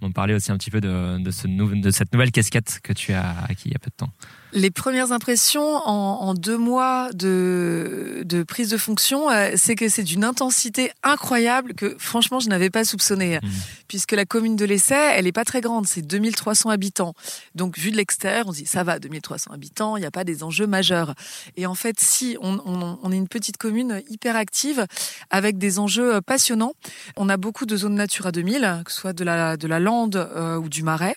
m'en 0.00 0.12
parler 0.12 0.34
aussi 0.34 0.52
un 0.52 0.56
petit 0.56 0.70
peu 0.70 0.80
de, 0.80 1.18
de, 1.18 1.30
ce 1.30 1.46
de 1.46 1.90
cette 1.90 2.12
nouvelle 2.12 2.32
casquette 2.32 2.80
que 2.82 2.92
tu 2.92 3.12
as 3.12 3.44
acquis 3.48 3.64
il 3.66 3.72
y 3.72 3.76
a 3.76 3.78
peu 3.78 3.90
de 3.90 3.96
temps 3.96 4.12
les 4.52 4.70
premières 4.70 5.12
impressions 5.12 5.76
en, 5.86 6.34
deux 6.34 6.56
mois 6.56 7.10
de, 7.12 8.22
de, 8.24 8.42
prise 8.42 8.70
de 8.70 8.76
fonction, 8.76 9.30
euh, 9.30 9.52
c'est 9.56 9.74
que 9.74 9.88
c'est 9.88 10.02
d'une 10.02 10.24
intensité 10.24 10.92
incroyable 11.02 11.74
que 11.74 11.96
franchement 11.98 12.40
je 12.40 12.48
n'avais 12.48 12.70
pas 12.70 12.84
soupçonné. 12.84 13.38
Mmh. 13.38 13.48
Puisque 13.88 14.12
la 14.12 14.24
commune 14.24 14.56
de 14.56 14.64
l'Essai, 14.64 15.14
elle 15.16 15.24
n'est 15.24 15.32
pas 15.32 15.44
très 15.44 15.60
grande, 15.60 15.86
c'est 15.86 16.02
2300 16.02 16.70
habitants. 16.70 17.14
Donc 17.54 17.78
vu 17.78 17.90
de 17.90 17.96
l'extérieur, 17.96 18.46
on 18.46 18.52
se 18.52 18.58
dit 18.58 18.66
ça 18.66 18.84
va, 18.84 18.98
2300 18.98 19.50
habitants, 19.52 19.96
il 19.96 20.00
n'y 20.00 20.06
a 20.06 20.10
pas 20.10 20.24
des 20.24 20.42
enjeux 20.42 20.66
majeurs. 20.66 21.14
Et 21.56 21.66
en 21.66 21.74
fait, 21.74 21.98
si 21.98 22.36
on, 22.40 22.60
on, 22.64 22.98
on 23.02 23.12
est 23.12 23.16
une 23.16 23.28
petite 23.28 23.56
commune 23.56 24.02
hyper 24.08 24.36
active 24.36 24.86
avec 25.30 25.58
des 25.58 25.78
enjeux 25.78 26.16
euh, 26.16 26.20
passionnants, 26.20 26.72
on 27.16 27.28
a 27.28 27.36
beaucoup 27.36 27.66
de 27.66 27.76
zones 27.76 27.94
Natura 27.94 28.32
2000, 28.32 28.82
que 28.84 28.92
ce 28.92 29.00
soit 29.00 29.12
de 29.12 29.24
la, 29.24 29.56
de 29.56 29.66
la 29.66 29.80
euh, 30.14 30.56
ou 30.56 30.68
du 30.68 30.82
marais. 30.82 31.16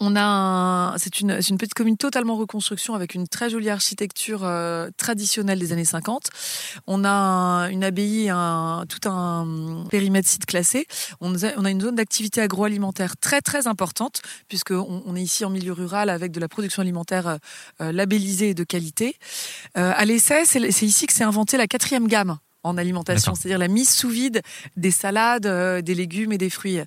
On 0.00 0.14
a, 0.16 0.94
c'est 0.98 1.20
une, 1.20 1.38
petite 1.58 1.74
commune 1.74 1.96
totalement 1.96 2.34
reconnue 2.34 2.54
construction 2.54 2.94
avec 2.94 3.14
une 3.14 3.26
très 3.26 3.50
jolie 3.50 3.70
architecture 3.70 4.44
euh, 4.44 4.88
traditionnelle 4.96 5.58
des 5.58 5.72
années 5.72 5.84
50. 5.84 6.28
On 6.86 7.04
a 7.04 7.68
une 7.70 7.82
abbaye, 7.82 8.28
un, 8.30 8.84
tout 8.88 9.08
un 9.08 9.84
périmètre 9.90 10.28
site 10.28 10.46
classé. 10.46 10.86
On 11.20 11.34
a, 11.34 11.70
une 11.70 11.80
zone 11.80 11.96
d'activité 11.96 12.42
agroalimentaire 12.42 13.16
très 13.16 13.40
très 13.40 13.66
importante 13.66 14.20
puisqu'on 14.46 15.02
on 15.04 15.16
est 15.16 15.22
ici 15.22 15.44
en 15.44 15.50
milieu 15.50 15.72
rural 15.72 16.10
avec 16.10 16.30
de 16.30 16.38
la 16.38 16.48
production 16.48 16.82
alimentaire 16.82 17.38
euh, 17.80 17.90
labellisée 17.92 18.50
et 18.50 18.54
de 18.54 18.64
qualité. 18.64 19.16
À 19.74 20.04
l'essai, 20.04 20.44
c'est 20.44 20.60
ici 20.86 21.06
que 21.06 21.12
s'est 21.12 21.24
inventé 21.24 21.56
la 21.56 21.66
quatrième 21.66 22.06
gamme 22.06 22.38
en 22.64 22.78
alimentation, 22.78 23.34
c'est-à-dire 23.34 23.58
la 23.58 23.68
mise 23.68 23.90
sous 23.90 24.08
vide 24.08 24.40
des 24.76 24.90
salades, 24.90 25.46
euh, 25.46 25.82
des 25.82 25.94
légumes 25.94 26.32
et 26.32 26.38
des 26.38 26.50
fruits. 26.50 26.80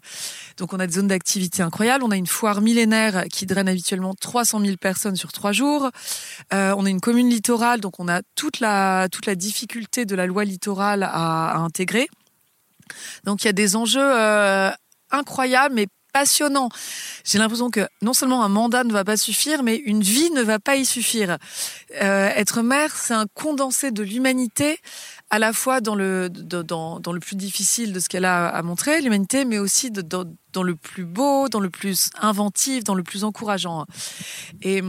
Donc 0.57 0.73
on 0.73 0.79
a 0.79 0.87
des 0.87 0.93
zones 0.93 1.07
d'activité 1.07 1.61
incroyables. 1.61 2.03
On 2.03 2.11
a 2.11 2.17
une 2.17 2.27
foire 2.27 2.61
millénaire 2.61 3.25
qui 3.31 3.45
draine 3.45 3.69
habituellement 3.69 4.15
300 4.15 4.59
000 4.59 4.77
personnes 4.77 5.15
sur 5.15 5.31
trois 5.31 5.51
jours. 5.51 5.91
Euh, 6.53 6.73
on 6.77 6.85
a 6.85 6.89
une 6.89 6.99
commune 6.99 7.29
littorale, 7.29 7.79
donc 7.79 7.99
on 7.99 8.07
a 8.07 8.21
toute 8.35 8.59
la 8.59 9.07
toute 9.09 9.27
la 9.27 9.35
difficulté 9.35 10.05
de 10.05 10.15
la 10.15 10.25
loi 10.25 10.43
littorale 10.43 11.03
à, 11.03 11.57
intégrer. 11.57 12.07
Donc 13.23 13.43
il 13.43 13.45
y 13.45 13.49
a 13.49 13.53
des 13.53 13.75
enjeux 13.75 13.99
euh, 14.01 14.71
incroyables, 15.11 15.75
mais 15.75 15.87
passionnants. 16.13 16.69
J'ai 17.23 17.37
l'impression 17.37 17.69
que 17.69 17.87
non 18.01 18.13
seulement 18.13 18.43
un 18.43 18.49
mandat 18.49 18.83
ne 18.83 18.91
va 18.91 19.03
pas 19.03 19.17
suffire, 19.17 19.61
mais 19.61 19.75
une 19.75 20.01
vie 20.01 20.31
ne 20.31 20.41
va 20.41 20.57
pas 20.57 20.75
y 20.75 20.85
suffire. 20.85 21.37
être 21.91 22.63
maire, 22.63 22.95
c'est 22.95 23.13
un 23.13 23.27
condensé 23.35 23.91
de 23.91 24.01
l'humanité 24.01 24.79
à 25.29 25.39
la 25.39 25.53
fois 25.53 25.81
dans 25.81 25.95
le, 25.95 26.29
dans, 26.29 27.01
le 27.11 27.19
plus 27.19 27.35
difficile 27.35 27.91
de 27.93 27.99
ce 27.99 28.07
qu'elle 28.07 28.25
a 28.25 28.47
à 28.47 28.61
montrer, 28.61 29.01
l'humanité, 29.01 29.45
mais 29.45 29.59
aussi 29.59 29.91
dans, 29.91 30.23
dans, 30.53 30.63
le 30.63 30.75
plus 30.75 31.05
beau, 31.05 31.49
dans 31.49 31.59
le 31.59 31.69
plus 31.69 32.09
inventif, 32.21 32.83
dans 32.83 32.95
le 32.95 33.03
plus 33.03 33.23
encourageant. 33.23 33.85
Et 34.61 34.81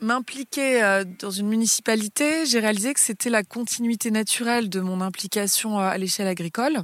m'impliquer 0.00 0.82
euh, 0.82 1.04
dans 1.20 1.30
une 1.30 1.48
municipalité, 1.48 2.46
j'ai 2.46 2.60
réalisé 2.60 2.94
que 2.94 3.00
c'était 3.00 3.30
la 3.30 3.42
continuité 3.42 4.10
naturelle 4.10 4.68
de 4.68 4.80
mon 4.80 5.00
implication 5.00 5.78
euh, 5.78 5.82
à 5.82 5.98
l'échelle 5.98 6.28
agricole 6.28 6.82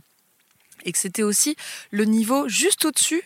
et 0.84 0.92
que 0.92 0.98
c'était 0.98 1.22
aussi 1.22 1.56
le 1.90 2.04
niveau 2.04 2.48
juste 2.48 2.84
au-dessus 2.84 3.22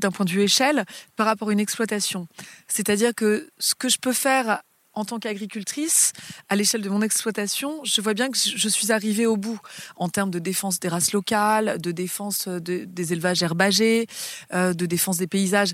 d'un 0.00 0.10
point 0.10 0.24
de 0.24 0.30
vue 0.30 0.42
échelle 0.42 0.84
par 1.16 1.26
rapport 1.26 1.50
à 1.50 1.52
une 1.52 1.60
exploitation. 1.60 2.26
C'est-à-dire 2.68 3.14
que 3.14 3.50
ce 3.58 3.74
que 3.74 3.88
je 3.88 3.98
peux 3.98 4.12
faire 4.14 4.62
en 4.94 5.04
tant 5.04 5.18
qu'agricultrice, 5.18 6.12
à 6.48 6.56
l'échelle 6.56 6.82
de 6.82 6.88
mon 6.88 7.02
exploitation, 7.02 7.82
je 7.84 8.00
vois 8.00 8.14
bien 8.14 8.30
que 8.30 8.36
je 8.38 8.68
suis 8.68 8.92
arrivée 8.92 9.26
au 9.26 9.36
bout 9.36 9.58
en 9.96 10.08
termes 10.08 10.30
de 10.30 10.38
défense 10.38 10.80
des 10.80 10.88
races 10.88 11.12
locales, 11.12 11.80
de 11.80 11.92
défense 11.92 12.48
des 12.48 13.12
élevages 13.12 13.42
herbagés, 13.42 14.06
euh, 14.52 14.74
de 14.74 14.86
défense 14.86 15.16
des 15.16 15.26
paysages. 15.26 15.72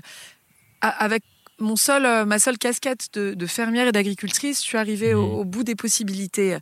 Avec 0.81 1.23
mon 1.59 1.75
seul, 1.75 2.05
euh, 2.05 2.25
ma 2.25 2.39
seule 2.39 2.57
casquette 2.57 3.13
de, 3.13 3.45
fermière 3.45 3.87
et 3.87 3.91
d'agricultrice, 3.91 4.59
je 4.59 4.65
suis 4.65 4.77
arrivée 4.77 5.13
au, 5.13 5.27
mmh. 5.27 5.39
au, 5.39 5.45
bout 5.45 5.63
des 5.63 5.75
possibilités. 5.75 6.57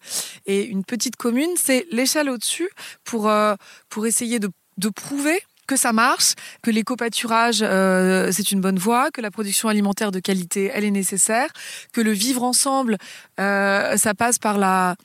Et 0.45 0.63
une 0.63 0.83
petite 0.83 1.15
commune, 1.15 1.51
c'est 1.55 1.85
l'échelle 1.91 2.29
au-dessus 2.29 2.69
pour, 3.03 3.29
euh, 3.29 3.55
pour 3.89 4.07
essayer 4.07 4.39
de, 4.39 4.49
de 4.77 4.89
prouver 4.89 5.39
que 5.67 5.75
ça 5.75 5.93
marche, 5.93 6.34
que 6.63 6.71
l'éco-pâturage, 6.71 7.60
euh, 7.62 8.32
c'est 8.32 8.51
une 8.51 8.62
bonne 8.62 8.80
voie, 8.80 9.12
que 9.12 9.21
la 9.21 9.30
production 9.30 9.69
alimentaire 9.69 10.12
de 10.12 10.19
qualité, 10.19 10.71
elle 10.73 10.86
est 10.86 10.91
nécessaire, 10.91 11.49
que 11.93 12.01
le 12.01 12.12
vivre 12.12 12.43
ensemble, 12.43 12.97
euh, 13.39 13.97
ça 13.97 14.13
passe 14.13 14.39
par 14.39 14.58
la, 14.58 14.95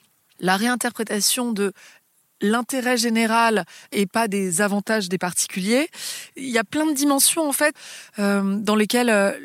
réinterprétation 0.40 1.52
de 1.52 1.72
l'intérêt 2.40 2.96
général 2.96 3.64
et 3.92 4.06
pas 4.06 4.26
des 4.26 4.60
avantages 4.60 5.08
des 5.08 5.18
particuliers. 5.18 5.88
Il 6.36 6.48
y 6.48 6.58
a 6.58 6.64
plein 6.64 6.86
de 6.86 6.92
dimensions 6.92 7.48
en 7.48 7.52
fait 7.52 7.76
euh, 8.18 8.56
dans 8.56 8.74
lesquelles 8.74 9.38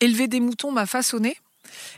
élever 0.00 0.28
des 0.28 0.40
moutons 0.40 0.72
m'a 0.72 0.84
façonné 0.84 1.36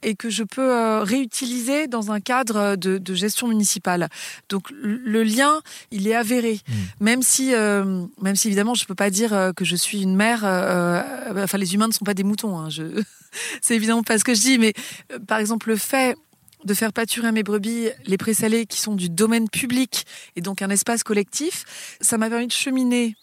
et 0.02 0.14
que 0.14 0.30
je 0.30 0.42
peux 0.42 0.72
euh, 0.72 1.02
réutiliser 1.02 1.86
dans 1.86 2.10
un 2.12 2.20
cadre 2.20 2.76
de, 2.76 2.98
de, 2.98 3.14
gestion 3.14 3.48
municipale. 3.48 4.08
Donc 4.48 4.70
le 4.70 5.22
lien, 5.22 5.60
il 5.90 6.06
est 6.06 6.14
avéré, 6.14 6.60
mmh. 6.66 6.74
même 7.00 7.22
si, 7.22 7.54
euh, 7.54 8.04
même 8.20 8.36
si 8.36 8.48
évidemment, 8.48 8.74
je 8.74 8.84
peux 8.84 8.94
pas 8.94 9.10
dire 9.10 9.32
euh, 9.32 9.52
que 9.52 9.64
je 9.64 9.76
suis 9.76 10.02
une 10.02 10.14
mère. 10.14 10.44
enfin, 10.44 11.58
les 11.58 11.74
humains 11.74 11.88
ne 11.88 11.92
sont 11.92 12.04
pas 12.04 12.14
des 12.14 12.24
moutons. 12.24 12.58
Hein, 12.58 12.70
je... 12.70 12.82
C'est 13.62 13.74
évidemment 13.74 14.02
pas 14.02 14.18
ce 14.18 14.24
que 14.24 14.34
je 14.34 14.40
dis, 14.40 14.58
mais 14.58 14.72
par 15.26 15.38
exemple 15.38 15.68
le 15.68 15.76
fait 15.76 16.16
de 16.64 16.74
faire 16.74 16.92
pâturer 16.92 17.30
mes 17.30 17.42
brebis 17.42 17.90
les 18.06 18.16
présalés 18.16 18.66
qui 18.66 18.80
sont 18.80 18.94
du 18.94 19.08
domaine 19.08 19.48
public 19.48 20.06
et 20.34 20.40
donc 20.40 20.62
un 20.62 20.70
espace 20.70 21.02
collectif, 21.02 21.64
ça 22.00 22.18
m'a 22.18 22.28
permis 22.28 22.48
de 22.48 22.52
cheminer 22.52 23.14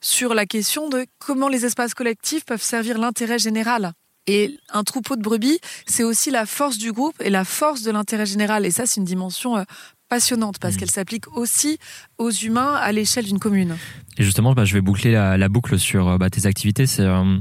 sur 0.00 0.34
la 0.34 0.46
question 0.46 0.88
de 0.88 1.06
comment 1.18 1.48
les 1.48 1.64
espaces 1.64 1.94
collectifs 1.94 2.44
peuvent 2.44 2.62
servir 2.62 2.98
l'intérêt 2.98 3.38
général. 3.38 3.92
Et 4.26 4.58
un 4.72 4.84
troupeau 4.84 5.16
de 5.16 5.22
brebis, 5.22 5.58
c'est 5.86 6.02
aussi 6.02 6.30
la 6.30 6.46
force 6.46 6.78
du 6.78 6.92
groupe 6.92 7.16
et 7.20 7.30
la 7.30 7.44
force 7.44 7.82
de 7.82 7.90
l'intérêt 7.90 8.26
général. 8.26 8.64
Et 8.64 8.70
ça, 8.70 8.86
c'est 8.86 8.96
une 8.96 9.04
dimension 9.04 9.56
euh, 9.56 9.64
passionnante 10.08 10.58
parce 10.58 10.74
mmh. 10.74 10.78
qu'elle 10.78 10.90
s'applique 10.90 11.36
aussi 11.36 11.78
aux 12.18 12.30
humains 12.30 12.74
à 12.74 12.92
l'échelle 12.92 13.24
d'une 13.24 13.38
commune. 13.38 13.76
Et 14.16 14.22
justement, 14.22 14.52
bah, 14.52 14.64
je 14.64 14.74
vais 14.74 14.80
boucler 14.80 15.12
la, 15.12 15.48
boucle 15.48 15.78
sur 15.78 16.08
euh, 16.08 16.18
bah, 16.18 16.30
tes 16.30 16.46
activités. 16.46 16.86
C'est, 16.86 17.02
euh, 17.02 17.38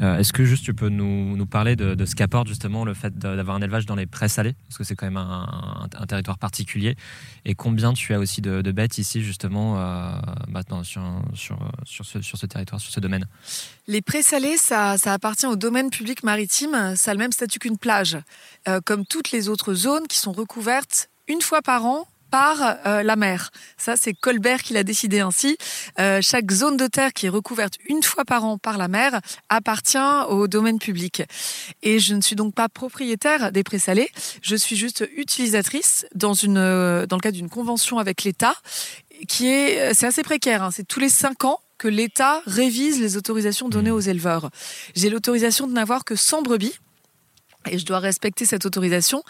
euh, 0.00 0.18
est-ce 0.18 0.32
que 0.32 0.44
juste 0.44 0.64
tu 0.64 0.74
peux 0.74 0.88
nous, 0.88 1.36
nous 1.36 1.46
parler 1.46 1.76
de, 1.76 1.94
de, 1.94 2.04
ce 2.04 2.16
qu'apporte 2.16 2.48
justement 2.48 2.84
le 2.84 2.94
fait 2.94 3.16
d'avoir 3.16 3.56
un 3.56 3.62
élevage 3.62 3.86
dans 3.86 3.94
les 3.94 4.06
prés 4.06 4.28
salés, 4.28 4.54
parce 4.68 4.78
que 4.78 4.84
c'est 4.84 4.96
quand 4.96 5.06
même 5.06 5.16
un, 5.16 5.88
un, 5.96 6.06
territoire 6.06 6.38
particulier, 6.38 6.96
et 7.44 7.54
combien 7.54 7.92
tu 7.92 8.12
as 8.12 8.18
aussi 8.18 8.40
de, 8.40 8.62
de 8.62 8.72
bêtes 8.72 8.98
ici 8.98 9.22
justement 9.22 9.78
euh, 9.78 10.12
maintenant 10.48 10.82
sur, 10.82 11.02
sur, 11.34 11.58
sur, 11.84 12.04
ce, 12.04 12.20
sur 12.22 12.38
ce 12.38 12.46
territoire, 12.46 12.80
sur 12.80 12.92
ce 12.92 13.00
domaine? 13.00 13.26
Les 13.86 14.02
prés 14.02 14.22
salés, 14.22 14.56
ça, 14.56 14.98
ça 14.98 15.12
appartient 15.12 15.46
au 15.46 15.56
domaine 15.56 15.90
public 15.90 16.24
maritime. 16.24 16.94
Ça 16.96 17.12
a 17.12 17.14
le 17.14 17.18
même 17.18 17.32
statut 17.32 17.58
qu'une 17.58 17.78
plage, 17.78 18.18
euh, 18.68 18.80
comme 18.84 19.06
toutes 19.06 19.30
les 19.30 19.48
autres 19.48 19.74
zones 19.74 20.06
qui 20.08 20.18
sont 20.18 20.32
recouvertes 20.32 21.08
une 21.28 21.40
fois 21.40 21.62
par 21.62 21.84
an 21.84 22.06
par 22.30 22.78
euh, 22.86 23.02
la 23.02 23.16
mer. 23.16 23.50
Ça, 23.76 23.94
c'est 23.96 24.12
Colbert 24.12 24.62
qui 24.62 24.72
l'a 24.74 24.82
décidé 24.82 25.20
ainsi. 25.20 25.56
Euh, 25.98 26.20
chaque 26.20 26.50
zone 26.50 26.76
de 26.76 26.86
terre 26.86 27.12
qui 27.12 27.26
est 27.26 27.30
recouverte 27.30 27.74
une 27.88 28.02
fois 28.02 28.24
par 28.24 28.44
an 28.44 28.58
par 28.58 28.78
la 28.78 28.88
mer 28.88 29.20
appartient 29.48 29.98
au 30.28 30.48
domaine 30.48 30.78
public. 30.78 31.22
Et 31.82 31.98
je 31.98 32.14
ne 32.14 32.20
suis 32.20 32.36
donc 32.36 32.54
pas 32.54 32.68
propriétaire 32.68 33.52
des 33.52 33.62
présalés. 33.62 34.10
Je 34.42 34.56
suis 34.56 34.76
juste 34.76 35.08
utilisatrice 35.16 36.06
dans 36.14 36.34
une 36.34 36.58
euh, 36.58 37.06
dans 37.06 37.16
le 37.16 37.22
cadre 37.22 37.36
d'une 37.36 37.50
convention 37.50 37.98
avec 37.98 38.24
l'État 38.24 38.54
qui 39.28 39.48
est 39.48 39.94
c'est 39.94 40.06
assez 40.06 40.22
précaire. 40.22 40.62
Hein. 40.62 40.70
C'est 40.70 40.86
tous 40.86 41.00
les 41.00 41.08
cinq 41.08 41.44
ans 41.44 41.60
que 41.78 41.88
l'État 41.88 42.42
révise 42.46 43.00
les 43.00 43.16
autorisations 43.16 43.68
données 43.68 43.90
aux 43.90 44.00
éleveurs. 44.00 44.50
J'ai 44.94 45.10
l'autorisation 45.10 45.66
de 45.66 45.72
n'avoir 45.72 46.04
que 46.04 46.16
100 46.16 46.42
brebis 46.42 46.74
et 47.70 47.78
je 47.78 47.84
dois 47.84 47.98
respecter 47.98 48.44
cette 48.44 48.66
autorisation. 48.66 49.22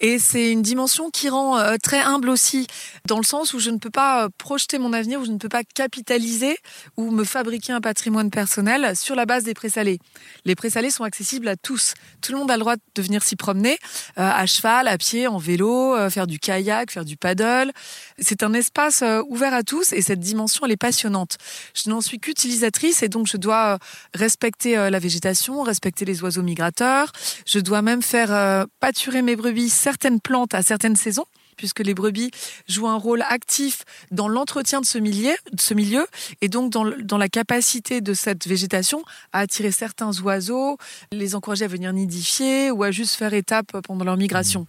Et 0.00 0.18
c'est 0.18 0.50
une 0.50 0.62
dimension 0.62 1.10
qui 1.10 1.28
rend 1.28 1.58
euh, 1.58 1.76
très 1.82 2.00
humble 2.00 2.28
aussi, 2.28 2.66
dans 3.06 3.18
le 3.18 3.24
sens 3.24 3.54
où 3.54 3.58
je 3.58 3.70
ne 3.70 3.78
peux 3.78 3.90
pas 3.90 4.24
euh, 4.24 4.28
projeter 4.38 4.78
mon 4.78 4.92
avenir, 4.92 5.20
où 5.20 5.24
je 5.24 5.30
ne 5.30 5.38
peux 5.38 5.48
pas 5.48 5.62
capitaliser 5.64 6.58
ou 6.96 7.10
me 7.10 7.24
fabriquer 7.24 7.72
un 7.72 7.80
patrimoine 7.80 8.30
personnel 8.30 8.96
sur 8.96 9.14
la 9.14 9.26
base 9.26 9.44
des 9.44 9.54
présalés. 9.54 9.98
Les 10.44 10.54
présalés 10.54 10.90
sont 10.90 11.04
accessibles 11.04 11.48
à 11.48 11.56
tous. 11.56 11.94
Tout 12.20 12.32
le 12.32 12.38
monde 12.38 12.50
a 12.50 12.54
le 12.54 12.60
droit 12.60 12.76
de 12.94 13.02
venir 13.02 13.22
s'y 13.22 13.36
promener, 13.36 13.78
euh, 14.18 14.30
à 14.30 14.46
cheval, 14.46 14.88
à 14.88 14.98
pied, 14.98 15.26
en 15.26 15.38
vélo, 15.38 15.96
faire 16.10 16.26
du 16.26 16.38
kayak, 16.38 16.90
faire 16.90 17.04
du 17.04 17.16
paddle. 17.16 17.72
C'est 18.18 18.42
un 18.42 18.52
espace 18.54 19.02
ouvert 19.28 19.54
à 19.54 19.62
tous 19.62 19.92
et 19.92 20.02
cette 20.02 20.20
dimension, 20.20 20.64
elle 20.64 20.72
est 20.72 20.76
passionnante. 20.76 21.36
Je 21.74 21.90
n'en 21.90 22.00
suis 22.00 22.18
qu'utilisatrice 22.18 23.02
et 23.02 23.08
donc 23.08 23.26
je 23.26 23.36
dois 23.36 23.78
respecter 24.14 24.74
la 24.90 24.98
végétation, 24.98 25.62
respecter 25.62 26.04
les 26.04 26.22
oiseaux 26.22 26.42
migrateurs. 26.42 27.12
Je 27.46 27.58
dois 27.58 27.73
même 27.82 28.02
faire 28.02 28.32
euh, 28.32 28.64
pâturer 28.80 29.22
mes 29.22 29.36
brebis 29.36 29.70
certaines 29.70 30.20
plantes 30.20 30.54
à 30.54 30.62
certaines 30.62 30.96
saisons 30.96 31.26
puisque 31.56 31.80
les 31.80 31.94
brebis 31.94 32.30
jouent 32.68 32.88
un 32.88 32.96
rôle 32.96 33.22
actif 33.22 33.84
dans 34.10 34.28
l'entretien 34.28 34.80
de 34.80 34.86
ce 34.86 34.98
milieu, 34.98 35.34
de 35.52 35.60
ce 35.60 35.74
milieu 35.74 36.06
et 36.40 36.48
donc 36.48 36.72
dans, 36.72 36.84
dans, 37.02 37.18
la 37.18 37.28
capacité 37.28 38.00
de 38.00 38.12
cette 38.12 38.46
végétation 38.46 39.02
à 39.32 39.40
attirer 39.40 39.70
certains 39.70 40.10
oiseaux, 40.20 40.78
les 41.12 41.34
encourager 41.34 41.64
à 41.64 41.68
venir 41.68 41.92
nidifier 41.92 42.70
ou 42.70 42.82
à 42.82 42.90
juste 42.90 43.14
faire 43.14 43.34
étape 43.34 43.80
pendant 43.82 44.04
leur 44.04 44.16
migration. 44.16 44.66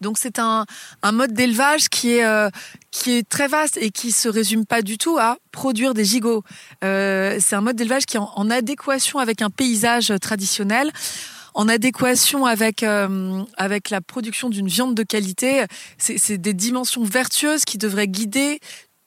Donc 0.00 0.18
c'est 0.18 0.38
un, 0.38 0.66
un, 1.02 1.12
mode 1.12 1.32
d'élevage 1.32 1.88
qui 1.88 2.12
est 2.12 2.24
euh, 2.24 2.50
qui 2.90 3.12
est 3.12 3.28
très 3.28 3.48
vaste 3.48 3.78
et 3.80 3.90
qui 3.90 4.12
se 4.12 4.28
résume 4.28 4.66
pas 4.66 4.82
du 4.82 4.98
tout 4.98 5.16
à 5.18 5.38
produire 5.52 5.94
des 5.94 6.04
gigots. 6.04 6.42
Euh, 6.84 7.38
c'est 7.40 7.56
un 7.56 7.62
mode 7.62 7.76
d'élevage 7.76 8.04
qui 8.04 8.16
est 8.16 8.20
en 8.20 8.50
adéquation 8.50 9.18
avec 9.18 9.40
un 9.40 9.48
paysage 9.48 10.12
traditionnel 10.20 10.92
en 11.56 11.68
adéquation 11.68 12.44
avec 12.44 12.82
euh, 12.82 13.42
avec 13.56 13.90
la 13.90 14.00
production 14.00 14.50
d'une 14.50 14.68
viande 14.68 14.94
de 14.94 15.02
qualité. 15.02 15.64
C'est 15.98 16.38
des 16.38 16.54
dimensions 16.54 17.02
vertueuses 17.02 17.64
qui 17.64 17.78
devraient 17.78 18.08
guider 18.08 18.60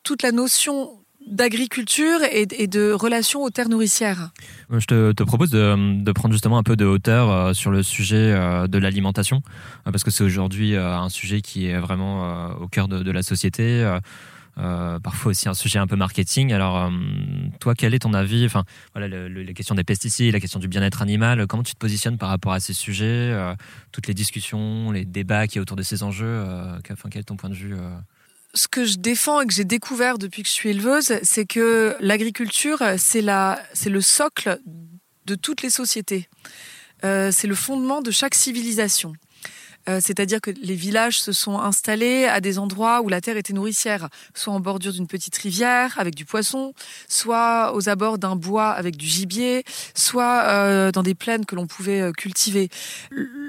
toute 0.04 0.24
la 0.24 0.32
notion 0.32 0.90
d'agriculture 1.28 2.22
et, 2.32 2.46
de 2.66 2.92
relation 2.92 3.44
aux 3.44 3.52
terres 3.52 3.70
nourricières. 3.70 4.32
Je 4.72 4.86
te, 4.86 5.24
propose 5.24 5.52
de, 5.52 6.12
prendre 6.12 6.34
justement 6.34 6.58
un 6.58 6.64
peu 6.64 6.76
de 6.76 6.86
hauteur 6.86 7.30
euh, 7.30 7.54
sur 7.54 7.70
le 7.70 7.84
sujet 7.84 8.34
euh, 8.34 8.66
de 8.66 8.80
l'alimentation, 8.80 9.44
parce 9.84 10.04
que 10.04 10.10
c'est 10.10 10.24
aujourd'hui 10.24 10.76
un 10.76 11.10
sujet 11.10 11.42
qui 11.42 11.68
est 11.68 11.78
vraiment 11.78 12.50
au 12.60 12.68
cœur 12.68 12.88
de 12.88 13.12
la 13.12 13.22
société. 13.22 13.86
Euh, 14.60 15.00
parfois 15.00 15.32
aussi 15.32 15.48
un 15.48 15.54
sujet 15.54 15.80
un 15.80 15.88
peu 15.88 15.96
marketing. 15.96 16.52
Alors, 16.52 16.78
euh, 16.78 16.90
toi, 17.60 17.76
quel 17.76 17.94
est 17.94 18.00
ton 18.00 18.14
avis? 18.14 18.46
Enfin, 18.46 18.64
voilà, 18.94 19.08
les 19.28 19.54
questions 19.54 19.76
des 19.76 19.84
pesticides, 19.84 20.34
la 20.34 20.40
question 20.40 20.60
du 20.60 20.68
bien-être 20.68 21.02
animal. 21.02 21.48
Comment 21.48 21.64
tu 21.64 21.74
te 21.74 21.80
positionnes 21.80 22.18
par 22.18 22.30
rapport 22.30 22.52
à 22.52 22.60
ces 22.60 22.74
sujets 22.74 23.06
euh, 23.06 23.54
Toutes 23.92 24.08
les 24.08 24.14
discussions, 24.14 24.92
les 24.92 25.06
débats 25.06 25.48
qui 25.48 25.58
y 25.58 25.62
autour 25.62 25.78
de 25.78 25.84
ces 25.84 26.04
enjeux. 26.04 26.44
enfin, 26.92 27.10
quel 27.10 27.22
est 27.22 27.26
ton 27.26 27.36
point 27.36 27.50
de 27.50 27.56
vue 27.56 27.76
ce 28.56 28.68
que 28.68 28.84
je 28.84 28.98
défends 28.98 29.42
et 29.42 29.46
que 29.46 29.54
j'ai 29.54 29.64
découvert 29.64 30.18
depuis 30.18 30.42
que 30.42 30.48
je 30.48 30.54
suis 30.54 30.70
éleveuse, 30.70 31.14
c'est 31.22 31.46
que 31.46 31.96
l'agriculture, 32.00 32.82
c'est 32.98 33.22
la, 33.22 33.62
c'est 33.74 33.92
le 33.92 34.02
socle 34.02 34.60
de 35.28 35.36
toutes 35.36 35.62
les 35.62 35.70
sociétés. 35.70 36.28
c'est 37.04 37.46
le 37.46 37.54
fondement 37.54 38.02
de 38.02 38.10
chaque 38.10 38.34
civilisation. 38.34 39.14
Euh, 39.90 40.00
c'est-à-dire 40.04 40.40
que 40.40 40.52
les 40.52 40.76
villages 40.76 41.20
se 41.20 41.32
sont 41.32 41.60
installés 41.60 42.26
à 42.26 42.42
des 42.42 42.60
endroits 42.60 43.02
où 43.02 43.10
la 43.10 43.22
terre 43.22 43.38
était 43.38 43.54
nourricière, 43.54 44.10
soit 44.36 44.54
en 44.54 44.60
bordure 44.60 44.94
d'une 44.94 45.08
petite 45.08 45.36
rivière 45.38 45.96
avec 45.98 46.16
du 46.16 46.26
poisson, 46.26 46.74
soit 47.08 47.74
aux 47.74 47.90
abords 47.90 48.20
d'un 48.20 48.36
bois 48.36 48.70
avec 48.70 48.98
du 48.98 49.08
gibier, 49.08 49.64
soit 49.96 50.44
euh, 50.44 50.92
dans 50.92 51.04
des 51.04 51.16
plaines 51.16 51.46
que 51.46 51.56
l'on 51.56 51.66
pouvait 51.66 52.02
euh, 52.02 52.12
cultiver. 52.12 52.70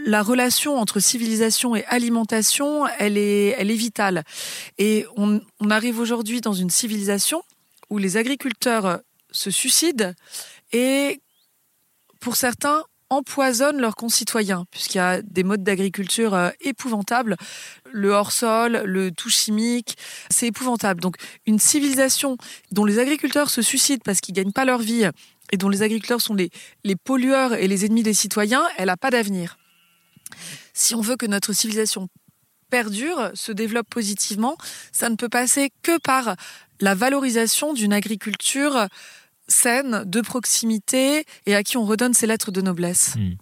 La 0.06 0.22
relation 0.22 0.78
entre 0.78 0.98
civilisation 0.98 1.76
et 1.76 1.84
alimentation, 1.86 2.86
elle 2.98 3.18
est, 3.18 3.54
elle 3.58 3.70
est 3.70 3.74
vitale. 3.74 4.24
Et 4.78 5.04
on, 5.16 5.40
on 5.60 5.70
arrive 5.70 5.98
aujourd'hui 5.98 6.40
dans 6.40 6.54
une 6.54 6.70
civilisation 6.70 7.42
où 7.90 7.98
les 7.98 8.16
agriculteurs 8.16 9.00
se 9.30 9.50
suicident 9.50 10.12
et 10.72 11.20
pour 12.20 12.36
certains, 12.36 12.84
empoisonnent 13.10 13.80
leurs 13.80 13.96
concitoyens, 13.96 14.64
puisqu'il 14.70 14.98
y 14.98 15.00
a 15.00 15.20
des 15.20 15.42
modes 15.42 15.62
d'agriculture 15.62 16.34
euh, 16.34 16.50
épouvantables. 16.60 17.36
Le 17.90 18.10
hors-sol, 18.10 18.82
le 18.84 19.10
tout 19.10 19.28
chimique, 19.28 19.98
c'est 20.30 20.46
épouvantable. 20.46 21.00
Donc 21.00 21.16
une 21.46 21.58
civilisation 21.58 22.38
dont 22.70 22.84
les 22.84 22.98
agriculteurs 22.98 23.50
se 23.50 23.62
suicident 23.62 24.02
parce 24.04 24.20
qu'ils 24.20 24.34
gagnent 24.34 24.52
pas 24.52 24.64
leur 24.64 24.78
vie 24.78 25.08
et 25.52 25.56
dont 25.56 25.68
les 25.68 25.82
agriculteurs 25.82 26.20
sont 26.20 26.34
les, 26.34 26.50
les 26.84 26.96
pollueurs 26.96 27.54
et 27.54 27.66
les 27.66 27.84
ennemis 27.84 28.04
des 28.04 28.14
citoyens, 28.14 28.62
elle 28.78 28.86
n'a 28.86 28.96
pas 28.96 29.10
d'avenir. 29.10 29.58
Si 30.72 30.94
on 30.94 31.00
veut 31.00 31.16
que 31.16 31.26
notre 31.26 31.52
civilisation 31.52 32.08
perdure, 32.70 33.32
se 33.34 33.50
développe 33.50 33.88
positivement, 33.90 34.56
ça 34.92 35.10
ne 35.10 35.16
peut 35.16 35.28
passer 35.28 35.70
que 35.82 35.98
par 35.98 36.36
la 36.80 36.94
valorisation 36.94 37.72
d'une 37.72 37.92
agriculture 37.92 38.86
saine, 39.50 40.04
de 40.06 40.20
proximité 40.20 41.24
et 41.46 41.54
à 41.54 41.62
qui 41.62 41.76
on 41.76 41.84
redonne 41.84 42.14
ses 42.14 42.26
lettres 42.26 42.50
de 42.50 42.60
noblesse. 42.60 43.16
Hmm. 43.18 43.34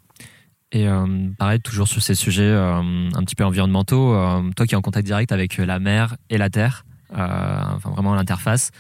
Et 0.71 0.87
euh, 0.87 1.29
pareil, 1.39 1.61
toujours 1.61 1.89
sur 1.89 2.03
ces 2.03 2.15
sujets 2.15 2.43
euh, 2.43 2.75
un 3.15 3.25
petit 3.25 3.35
peu 3.35 3.45
environnementaux, 3.45 4.15
euh, 4.15 4.43
toi 4.55 4.67
qui 4.67 4.75
es 4.75 4.77
en 4.77 4.83
contact 4.83 5.07
direct 5.07 5.33
avec 5.33 5.57
la 5.57 5.79
mer 5.79 6.17
et 6.29 6.37
la 6.37 6.51
terre, 6.51 6.85
enfin 7.11 7.91
vraiment 7.91 8.15
l'interface, 8.15 8.71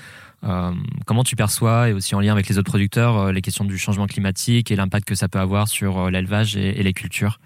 comment 1.06 1.24
tu 1.24 1.34
perçois, 1.34 1.88
et 1.88 1.92
aussi 1.94 2.14
en 2.14 2.20
lien 2.20 2.32
avec 2.32 2.46
les 2.48 2.58
autres 2.58 2.70
producteurs, 2.70 3.32
les 3.32 3.40
questions 3.40 3.64
du 3.64 3.78
changement 3.78 4.06
climatique 4.06 4.70
et 4.70 4.76
l'impact 4.76 5.08
que 5.08 5.14
ça 5.14 5.28
peut 5.28 5.38
avoir 5.38 5.66
sur 5.66 6.10
l'élevage 6.10 6.56
et, 6.56 6.82
les 6.82 6.92
cultures 6.92 7.40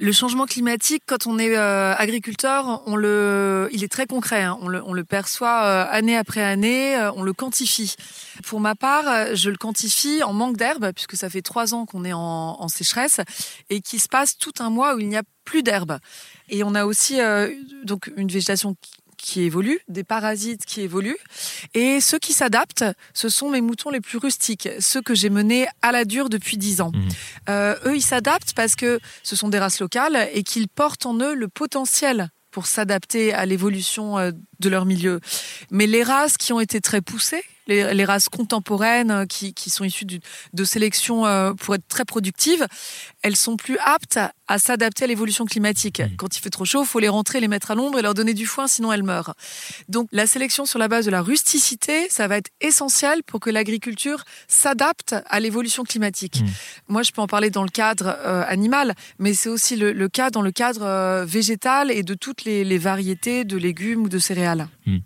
Le 0.00 0.12
changement 0.12 0.46
climatique, 0.46 1.02
quand 1.06 1.26
on 1.26 1.40
est 1.40 1.56
euh, 1.56 1.92
agriculteur, 1.96 2.82
on 2.86 2.94
le, 2.94 3.68
il 3.72 3.82
est 3.82 3.90
très 3.90 4.06
concret. 4.06 4.44
Hein. 4.44 4.56
On, 4.62 4.68
le, 4.68 4.80
on, 4.84 4.92
le, 4.92 5.02
perçoit 5.02 5.64
euh, 5.64 5.86
année 5.90 6.16
après 6.16 6.42
année, 6.42 6.94
euh, 6.96 7.10
on 7.16 7.24
le 7.24 7.32
quantifie. 7.32 7.96
Pour 8.46 8.60
ma 8.60 8.76
part, 8.76 9.34
je 9.34 9.50
le 9.50 9.56
quantifie 9.56 10.22
en 10.22 10.32
manque 10.32 10.56
d'herbe, 10.56 10.92
puisque 10.92 11.16
ça 11.16 11.28
fait 11.28 11.42
trois 11.42 11.74
ans 11.74 11.84
qu'on 11.84 12.04
est 12.04 12.12
en, 12.12 12.20
en 12.20 12.68
sécheresse 12.68 13.20
et 13.70 13.80
qu'il 13.80 14.00
se 14.00 14.08
passe 14.08 14.38
tout 14.38 14.52
un 14.60 14.70
mois 14.70 14.94
où 14.94 15.00
il 15.00 15.08
n'y 15.08 15.16
a 15.16 15.24
plus 15.44 15.64
d'herbe. 15.64 15.98
Et 16.48 16.62
on 16.62 16.76
a 16.76 16.84
aussi 16.84 17.18
donc 17.82 18.12
une 18.16 18.28
végétation 18.28 18.76
qui 19.18 19.42
évoluent, 19.42 19.80
des 19.88 20.04
parasites 20.04 20.64
qui 20.64 20.80
évoluent. 20.80 21.18
Et 21.74 22.00
ceux 22.00 22.18
qui 22.18 22.32
s'adaptent, 22.32 22.84
ce 23.12 23.28
sont 23.28 23.50
mes 23.50 23.60
moutons 23.60 23.90
les 23.90 24.00
plus 24.00 24.18
rustiques, 24.18 24.68
ceux 24.80 25.02
que 25.02 25.14
j'ai 25.14 25.30
menés 25.30 25.66
à 25.82 25.92
la 25.92 26.04
dure 26.04 26.30
depuis 26.30 26.56
dix 26.56 26.80
ans. 26.80 26.92
Mmh. 26.94 27.08
Euh, 27.50 27.74
eux, 27.84 27.96
ils 27.96 28.02
s'adaptent 28.02 28.54
parce 28.54 28.76
que 28.76 29.00
ce 29.22 29.36
sont 29.36 29.48
des 29.48 29.58
races 29.58 29.80
locales 29.80 30.28
et 30.32 30.42
qu'ils 30.42 30.68
portent 30.68 31.06
en 31.06 31.18
eux 31.20 31.34
le 31.34 31.48
potentiel 31.48 32.30
pour 32.50 32.66
s'adapter 32.66 33.32
à 33.32 33.44
l'évolution 33.46 34.18
euh, 34.18 34.30
de 34.60 34.68
leur 34.68 34.84
milieu. 34.84 35.20
Mais 35.70 35.86
les 35.86 36.02
races 36.02 36.36
qui 36.36 36.52
ont 36.52 36.60
été 36.60 36.80
très 36.80 37.00
poussées, 37.00 37.44
les, 37.68 38.04
races 38.04 38.28
contemporaines 38.28 39.10
euh, 39.10 39.26
qui, 39.26 39.52
qui 39.52 39.70
sont 39.70 39.84
issues 39.84 40.06
de 40.06 40.64
sélection 40.64 41.26
euh, 41.26 41.52
pour 41.52 41.74
être 41.74 41.86
très 41.88 42.04
productives, 42.04 42.66
elles 43.22 43.36
sont 43.36 43.56
plus 43.56 43.78
aptes 43.84 44.18
à, 44.48 44.58
s'adapter 44.58 45.04
à 45.04 45.06
l'évolution 45.06 45.44
climatique. 45.44 46.00
Mmh. 46.00 46.16
Quand 46.16 46.36
il 46.36 46.40
fait 46.40 46.50
trop 46.50 46.64
chaud, 46.64 46.84
faut 46.84 46.98
les 46.98 47.08
rentrer, 47.08 47.40
les 47.40 47.48
mettre 47.48 47.70
à 47.70 47.74
l'ombre 47.74 47.98
et 47.98 48.02
leur 48.02 48.14
donner 48.14 48.34
du 48.34 48.46
foin, 48.46 48.66
sinon 48.66 48.92
elles 48.92 49.02
meurent. 49.02 49.34
Donc 49.88 50.08
la 50.12 50.26
sélection 50.26 50.64
sur 50.64 50.78
la 50.78 50.88
base 50.88 51.04
de 51.04 51.10
la 51.10 51.20
rusticité, 51.20 52.08
ça 52.08 52.26
va 52.28 52.38
être 52.38 52.50
essentiel 52.60 53.22
pour 53.22 53.40
que 53.40 53.50
l'agriculture 53.50 54.24
s'adapte 54.48 55.14
à 55.26 55.40
l'évolution 55.40 55.84
climatique. 55.84 56.40
Mmh. 56.40 56.46
Moi, 56.88 57.02
je 57.02 57.12
peux 57.12 57.20
en 57.20 57.26
parler 57.26 57.50
dans 57.50 57.64
le 57.64 57.68
cadre 57.68 58.16
euh, 58.24 58.44
animal, 58.48 58.94
mais 59.18 59.34
c'est 59.34 59.50
aussi 59.50 59.76
le, 59.76 60.08
cas 60.08 60.30
dans 60.30 60.42
le 60.42 60.50
cadre 60.50 61.24
végétal 61.24 61.90
et 61.90 62.02
de 62.02 62.14
toutes 62.14 62.44
les, 62.44 62.64
les, 62.64 62.78
variétés 62.78 63.44
de 63.44 63.56
légumes 63.56 64.04
ou 64.04 64.08
de 64.08 64.18
céréales. 64.18 64.68
Mmh. 64.86 64.98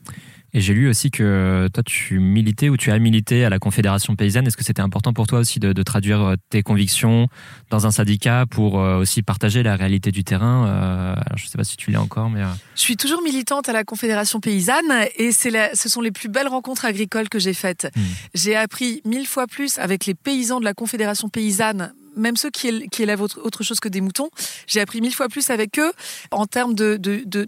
Et 0.55 0.61
j'ai 0.61 0.75
lu 0.75 0.88
aussi 0.88 1.11
que 1.11 1.69
toi, 1.73 1.83
tu 1.83 2.19
militais 2.19 2.69
ou 2.69 2.77
tu 2.77 2.91
as 2.91 2.99
milité 2.99 3.45
à 3.45 3.49
la 3.49 3.59
Confédération 3.59 4.17
paysanne. 4.17 4.47
Est-ce 4.47 4.57
que 4.57 4.65
c'était 4.65 4.83
important 4.83 5.15
pour 5.15 5.27
toi 5.27 5.38
aussi 5.38 5.61
de, 5.61 5.73
de, 5.73 5.83
traduire 5.83 6.21
euh, 6.21 6.35
tes 6.51 6.62
convictions 6.62 7.29
dans 7.71 7.87
un 7.87 7.91
syndicat 7.91 8.45
pour 8.51 8.79
euh, 8.79 8.99
aussi 8.99 9.23
partager 9.23 9.62
la 9.62 9.77
réalité 9.77 10.11
du 10.11 10.25
terrain 10.25 10.67
euh, 10.67 11.12
alors, 11.15 11.38
Je 11.38 11.47
ne 11.47 11.49
sais 11.49 11.57
pas 11.57 11.65
si 11.65 11.79
tu 11.79 11.91
l'es 11.91 11.97
encore, 11.97 12.29
mais... 12.29 12.43
Je 12.75 12.81
suis 12.81 12.99
toujours 12.99 13.23
militante 13.23 13.71
à 13.71 13.73
la 13.73 13.85
Confédération 13.85 14.41
paysanne 14.41 14.93
et 15.17 15.33
ce 15.33 15.88
sont 15.88 16.03
les 16.03 16.12
plus 16.12 16.29
belles 16.29 16.49
rencontres 16.49 16.85
agricoles 16.85 17.31
que 17.31 17.38
j'ai 17.38 17.55
faites. 17.55 17.88
Hmm. 17.97 18.01
J'ai 18.35 18.55
appris 18.55 19.01
mille 19.07 19.27
fois 19.27 19.47
plus 19.47 19.79
avec 19.79 20.05
les 20.05 20.15
paysans 20.15 20.61
de 20.61 20.65
la 20.65 20.75
Confédération 20.75 21.31
paysanne 21.31 21.95
même 22.16 22.37
ceux 22.37 22.51
qui, 22.51 22.88
qui 22.88 23.03
élèvent 23.03 23.22
autre, 23.22 23.62
chose 23.62 23.81
que 23.81 23.88
des 23.88 24.01
moutons, 24.01 24.31
j'ai 24.66 24.81
appris 24.81 25.01
mille 25.01 25.14
fois 25.14 25.29
plus 25.29 25.51
avec 25.51 25.79
eux 25.79 25.92
en 26.31 26.46
termes 26.46 26.75
de, 26.75 26.98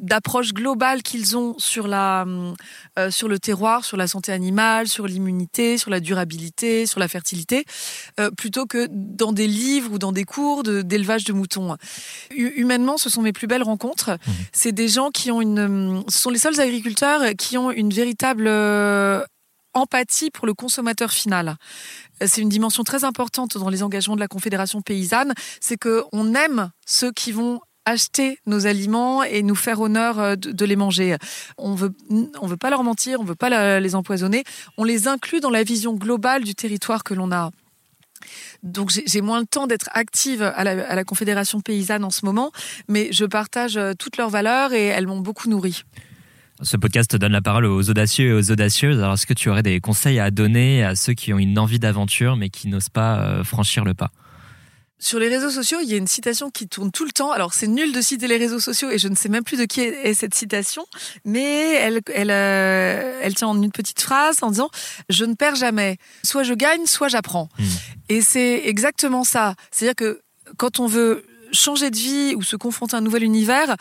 d'approche 0.01 0.53
globale 0.53 1.03
qu'ils 1.03 1.37
ont 1.37 1.55
sur 1.59 1.89
la 1.89 2.25
euh, 2.99 3.11
sur 3.11 3.29
le 3.29 3.39
terroir, 3.39 3.85
sur 3.85 3.97
la 3.97 4.07
santé 4.07 4.33
animale, 4.33 4.89
sur 4.89 5.07
l'immunité, 5.07 5.79
sur 5.79 5.91
la 5.91 6.01
durabilité, 6.01 6.87
sur 6.87 7.01
la 7.01 7.09
fertilité, 7.09 7.65
euh, 8.21 8.31
plutôt 8.31 8.67
que 8.67 8.89
dans 8.91 9.33
des 9.33 9.47
livres 9.47 9.93
ou 9.93 9.99
dans 9.99 10.13
des 10.13 10.25
cours 10.25 10.63
d'élevage 10.63 11.25
de, 11.25 11.33
moutons. 11.33 11.77
Humainement, 12.31 12.97
ce 12.97 13.11
sont 13.11 13.23
mes 13.23 13.33
plus 13.33 13.47
belles 13.47 13.63
rencontres. 13.63 14.13
Mmh. 14.13 14.31
C'est 14.53 14.73
des 14.73 14.89
gens 14.89 15.11
qui 15.11 15.31
ont 15.31 15.41
une, 15.41 16.05
ce 16.09 16.19
sont 16.19 16.31
les 16.31 16.39
seuls 16.39 16.61
agriculteurs 16.61 17.23
qui 17.37 17.59
ont 17.59 17.71
une 17.71 17.91
véritable 17.91 18.47
euh, 18.47 19.25
empathie 19.75 20.31
pour 20.31 20.47
le 20.47 20.55
consommateur 20.55 21.11
final. 21.11 21.57
C'est 22.25 22.41
une 22.41 22.49
dimension 22.49 22.85
très 22.85 23.05
importante 23.05 23.59
dans 23.59 23.69
les 23.69 23.83
engagements 23.83 24.15
de 24.15 24.21
la 24.21 24.29
Confédération 24.29 24.83
paysanne, 24.83 25.35
c'est 25.61 25.77
qu'on 25.77 26.35
aime 26.35 26.71
ceux 26.87 27.13
qui 27.13 27.33
vont 27.33 27.61
acheter 27.85 28.39
nos 28.47 28.67
aliments 28.67 29.23
et 29.23 29.43
nous 29.43 29.55
faire 29.55 29.81
honneur 29.81 30.19
euh, 30.19 30.37
de, 30.37 30.65
les 30.65 30.77
manger. 30.77 31.17
On 31.59 31.75
veut, 31.75 31.93
on 32.41 32.47
veut 32.47 32.57
pas 32.57 32.71
leur 32.71 32.83
mentir, 32.83 33.21
on 33.21 33.25
veut 33.25 33.35
pas 33.35 33.81
les 33.81 33.95
empoisonner. 33.95 34.45
On 34.79 34.85
les 34.85 35.09
inclut 35.09 35.41
dans 35.41 35.51
la 35.51 35.63
vision 35.63 35.95
globale 35.95 36.45
du 36.45 36.55
territoire 36.55 37.05
que 37.05 37.15
l'on 37.15 37.31
a. 37.31 37.51
Donc 38.63 38.91
j'ai 38.91 39.21
moins 39.21 39.41
le 39.41 39.47
temps 39.47 39.67
d'être 39.67 39.91
active 39.93 40.43
à 40.43 40.65
la, 40.65 40.89
à 40.89 40.95
la, 40.95 41.05
Confédération 41.05 41.61
paysanne 41.61 42.05
en 42.05 42.11
ce 42.11 42.25
moment, 42.25 42.53
mais 42.89 43.13
je 43.13 43.27
partage 43.27 43.77
euh, 43.77 43.93
toutes 43.99 44.17
leurs 44.17 44.31
valeurs 44.31 44.73
et 44.73 44.87
elles 44.87 45.07
m'ont 45.07 45.21
beaucoup 45.21 45.51
nourri. 45.51 45.85
Ce 46.65 46.79
podcast 46.79 47.15
donne 47.15 47.33
la 47.33 47.43
parole 47.43 47.67
aux 47.67 47.91
audacieux 47.91 48.31
et 48.31 48.33
aux 48.33 48.51
audacieuses. 48.51 48.99
Alors, 48.99 49.13
est-ce 49.13 49.27
que 49.27 49.35
tu 49.35 49.51
aurais 49.51 49.63
des 49.63 49.81
conseils 49.81 50.19
à 50.19 50.31
donner 50.31 50.83
à 50.83 50.97
ceux 50.97 51.13
qui 51.13 51.35
ont 51.35 51.39
une 51.39 51.59
envie 51.59 51.79
d'aventure 51.79 52.37
mais 52.37 52.49
qui 52.49 52.69
n'osent 52.69 52.89
pas 52.89 53.19
euh, 53.19 53.45
franchir 53.45 53.85
le 53.85 53.93
pas? 53.93 54.11
Sur 54.99 55.19
les 55.19 55.29
réseaux 55.29 55.51
sociaux, 55.51 55.81
il 55.83 55.91
y 55.91 55.93
a 55.93 55.99
une 55.99 56.07
citation 56.07 56.49
qui 56.49 56.67
tourne 56.67 56.91
tout 56.91 57.05
le 57.05 57.11
temps. 57.11 57.33
Alors, 57.33 57.53
c'est 57.53 57.67
nul 57.67 57.93
de 57.93 58.01
citer 58.01 58.29
les 58.29 58.39
réseaux 58.39 58.61
sociaux 58.61 58.91
et 58.91 58.97
je 58.97 59.09
ne 59.09 59.15
sais 59.15 59.29
même 59.29 59.45
plus 59.45 59.59
de 59.59 59.67
qui 59.67 59.83
est 59.83 60.15
cette 60.15 60.35
citation, 60.35 60.87
mais 61.27 61.75
elle, 61.75 62.01
elle, 62.15 62.31
euh, 62.31 63.21
elle 63.23 63.35
tient 63.35 63.49
en 63.49 63.63
une 63.63 63.73
petite 63.73 64.01
phrase 64.01 64.43
en 64.43 64.51
disant 64.51 64.71
Je 65.11 65.27
ne 65.27 65.35
perds 65.35 65.57
jamais. 65.57 65.99
Soit 66.23 66.45
je 66.45 66.55
gagne, 66.55 66.87
soit 66.87 67.09
j'apprends. 67.09 67.51
Hmm. 67.59 67.65
Et 68.09 68.23
c'est 68.23 68.63
exactement 68.65 69.25
ça. 69.25 69.55
C'est-à-dire 69.71 69.97
que 69.97 70.23
quand 70.57 70.81
on 70.81 70.87
veut 70.87 71.27
changer 71.55 71.91
de 71.91 71.97
vie 71.97 72.35
ou 72.37 72.43
se 72.43 72.57
confronter 72.57 72.97
à 72.97 72.99
un 72.99 73.03
nouvel 73.03 73.23
univers, 73.23 73.77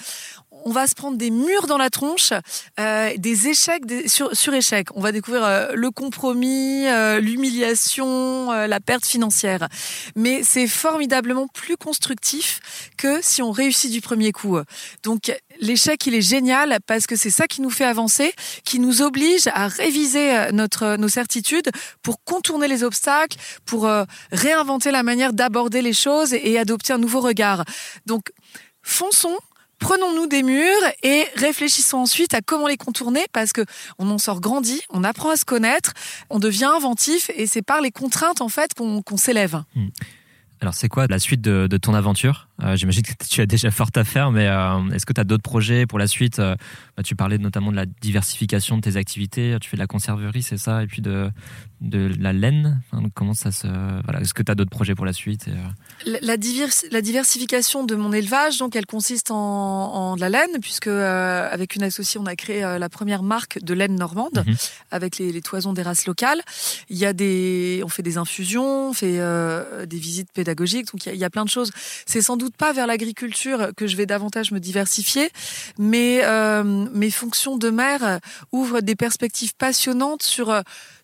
on 0.66 0.72
va 0.72 0.88
se 0.88 0.96
prendre 0.96 1.18
des 1.18 1.30
murs 1.30 1.68
dans 1.68 1.78
la 1.78 1.90
tronche, 1.90 2.34
euh, 2.80 3.12
des 3.18 3.48
échecs 3.50 3.84
sur, 4.08 4.36
sur 4.36 4.54
échecs. 4.54 4.88
On 4.96 5.02
va 5.02 5.12
découvrir 5.12 5.44
euh, 5.44 5.68
le 5.74 5.92
compromis, 5.92 6.88
euh, 6.88 7.20
l'humiliation, 7.20 8.52
la 8.52 8.80
perte 8.80 9.06
financière. 9.06 9.68
Mais 10.16 10.42
c'est 10.44 10.68
formidablement 10.68 11.48
plus 11.48 11.78
constructif 11.78 12.92
que 12.98 13.20
si 13.22 13.42
on 13.42 13.52
réussit 13.52 13.92
du 13.92 14.02
premier 14.02 14.32
coup. 14.32 14.58
Donc 15.04 15.32
l'échec, 15.60 16.06
il 16.08 16.16
est 16.16 16.22
génial 16.22 16.80
parce 16.88 17.08
que 17.08 17.16
c'est 17.16 17.30
ça 17.30 17.48
qui 17.48 17.62
nous 17.62 17.70
fait 17.70 17.86
avancer, 17.86 18.34
qui 18.64 18.80
nous 18.80 19.02
oblige 19.02 19.48
à 19.48 19.68
réviser 19.68 20.52
notre, 20.52 20.96
nos 20.96 21.10
certitudes 21.10 21.70
pour 22.02 22.24
contourner 22.24 22.68
les 22.68 22.84
obstacles, 22.84 23.38
pour 23.66 23.90
réinventer 24.32 24.92
la 24.92 25.04
manière 25.04 25.34
d'aborder 25.34 25.82
les 25.82 25.94
choses 25.94 26.34
et 26.34 26.58
adopter 26.58 26.94
un 26.94 26.98
nouveau 26.98 27.22
regard. 27.22 27.66
Donc, 28.06 28.32
fonçons, 28.82 29.38
prenons-nous 29.84 30.28
des 30.28 30.44
murs 30.44 30.64
et 31.04 31.26
réfléchissons 31.36 31.98
ensuite 31.98 32.34
à 32.34 32.42
comment 32.42 32.68
les 32.68 32.78
contourner 32.78 33.26
parce 33.34 33.52
que 33.52 33.66
on 34.00 34.10
en 34.10 34.18
sort 34.18 34.40
grandi, 34.40 34.82
on 34.90 35.04
apprend 35.04 35.30
à 35.32 35.36
se 35.36 35.44
connaître, 35.44 35.92
on 36.30 36.40
devient 36.40 36.70
inventif 36.74 37.30
et 37.36 37.48
c'est 37.48 37.62
par 37.62 37.82
les 37.82 37.92
contraintes 37.92 38.40
en 38.40 38.48
fait 38.48 38.72
qu'on 38.74 39.18
s'élève. 39.18 39.62
Hmm. 39.76 39.90
Alors 40.62 40.74
c'est 40.74 40.88
quoi 40.88 41.08
la 41.08 41.20
suite 41.20 41.42
de, 41.42 41.78
ton 41.78 41.94
aventure? 41.94 42.48
Euh, 42.62 42.76
J'imagine 42.76 43.04
que 43.04 43.12
tu 43.28 43.42
as 43.42 43.46
déjà 43.46 43.72
fort 43.72 43.90
à 43.96 44.04
faire, 44.04 44.32
mais 44.32 44.48
euh, 44.48 44.90
est-ce 44.94 45.06
que 45.06 45.14
tu 45.14 45.22
as 45.22 45.24
d'autres 45.24 45.44
projets 45.44 45.86
pour 45.86 46.00
la 46.00 46.08
suite 46.08 46.40
euh, 46.40 46.56
bah, 46.96 47.04
Tu 47.04 47.16
parlais 47.16 47.38
notamment 47.38 47.72
de 47.72 47.76
la 47.76 47.86
diversification 47.86 48.78
de 48.78 48.82
tes 48.82 48.96
activités, 48.96 49.58
tu 49.62 49.70
fais 49.70 49.78
de 49.78 49.82
la 49.82 49.88
conserverie, 49.88 50.44
c'est 50.44 50.58
ça, 50.58 50.84
et 50.84 50.88
puis 50.88 51.02
de, 51.02 51.30
de 51.82 52.12
la 52.20 52.34
laine. 52.34 52.82
comment 53.16 53.34
ça 53.34 53.52
se 53.52 53.68
voilà, 54.04 54.22
Est-ce 54.22 54.34
que 54.34 54.44
tu 54.44 54.52
as 54.52 54.56
d'autres 54.56 54.70
projets 54.70 54.96
pour 54.96 55.06
la 55.06 55.14
suite 55.14 55.48
la, 56.06 56.20
la, 56.22 57.02
diversification 57.02 57.86
de 57.86 57.96
mon 57.96 58.14
élevage, 58.14 58.58
donc 58.58 58.76
elle 58.76 58.86
consiste 58.86 59.32
en, 59.32 60.16
de 60.16 60.22
la 60.22 60.30
laine, 60.30 60.60
puisque 60.62 60.88
avec 60.88 61.76
une 61.76 61.84
associée, 61.84 62.20
on 62.20 62.26
a 62.26 62.36
créé 62.36 62.62
la 62.62 62.90
première 62.90 63.24
marque 63.24 63.60
de 63.64 63.74
laine 63.74 63.96
normande 63.96 64.44
mhm. 64.46 64.56
avec 64.92 65.18
les, 65.18 65.32
les, 65.32 65.42
toisons 65.42 65.74
des 65.74 65.82
races 65.82 66.06
locales. 66.06 66.42
Il 66.90 66.98
y 66.98 67.06
a 67.06 67.14
des, 67.14 67.82
on 67.84 67.90
fait 67.90 68.04
des 68.04 68.18
infusions, 68.18 68.90
on 68.90 68.94
fait 68.94 69.18
des 69.88 69.98
visites 69.98 70.32
pédagogiques 70.32 70.74
donc 70.82 71.06
il 71.06 71.16
y, 71.16 71.24
a 71.24 71.30
plein 71.30 71.46
de 71.46 71.50
choses. 71.50 71.72
C'est 72.06 72.22
sans 72.22 72.38
doute 72.38 72.43
pas 72.52 72.74
vers 72.74 72.88
l'agriculture 72.88 73.72
que 73.78 73.88
je 73.88 73.96
vais 73.96 74.06
davantage 74.06 74.52
me 74.52 74.60
diversifier, 74.60 75.30
mais 75.78 76.22
euh, 76.24 76.64
mes 76.64 77.12
fonctions 77.12 77.58
de 77.58 77.70
mère 77.70 78.20
ouvrent 78.52 78.82
des 78.82 78.96
perspectives 78.96 79.56
passionnantes 79.56 80.24
sur 80.24 80.54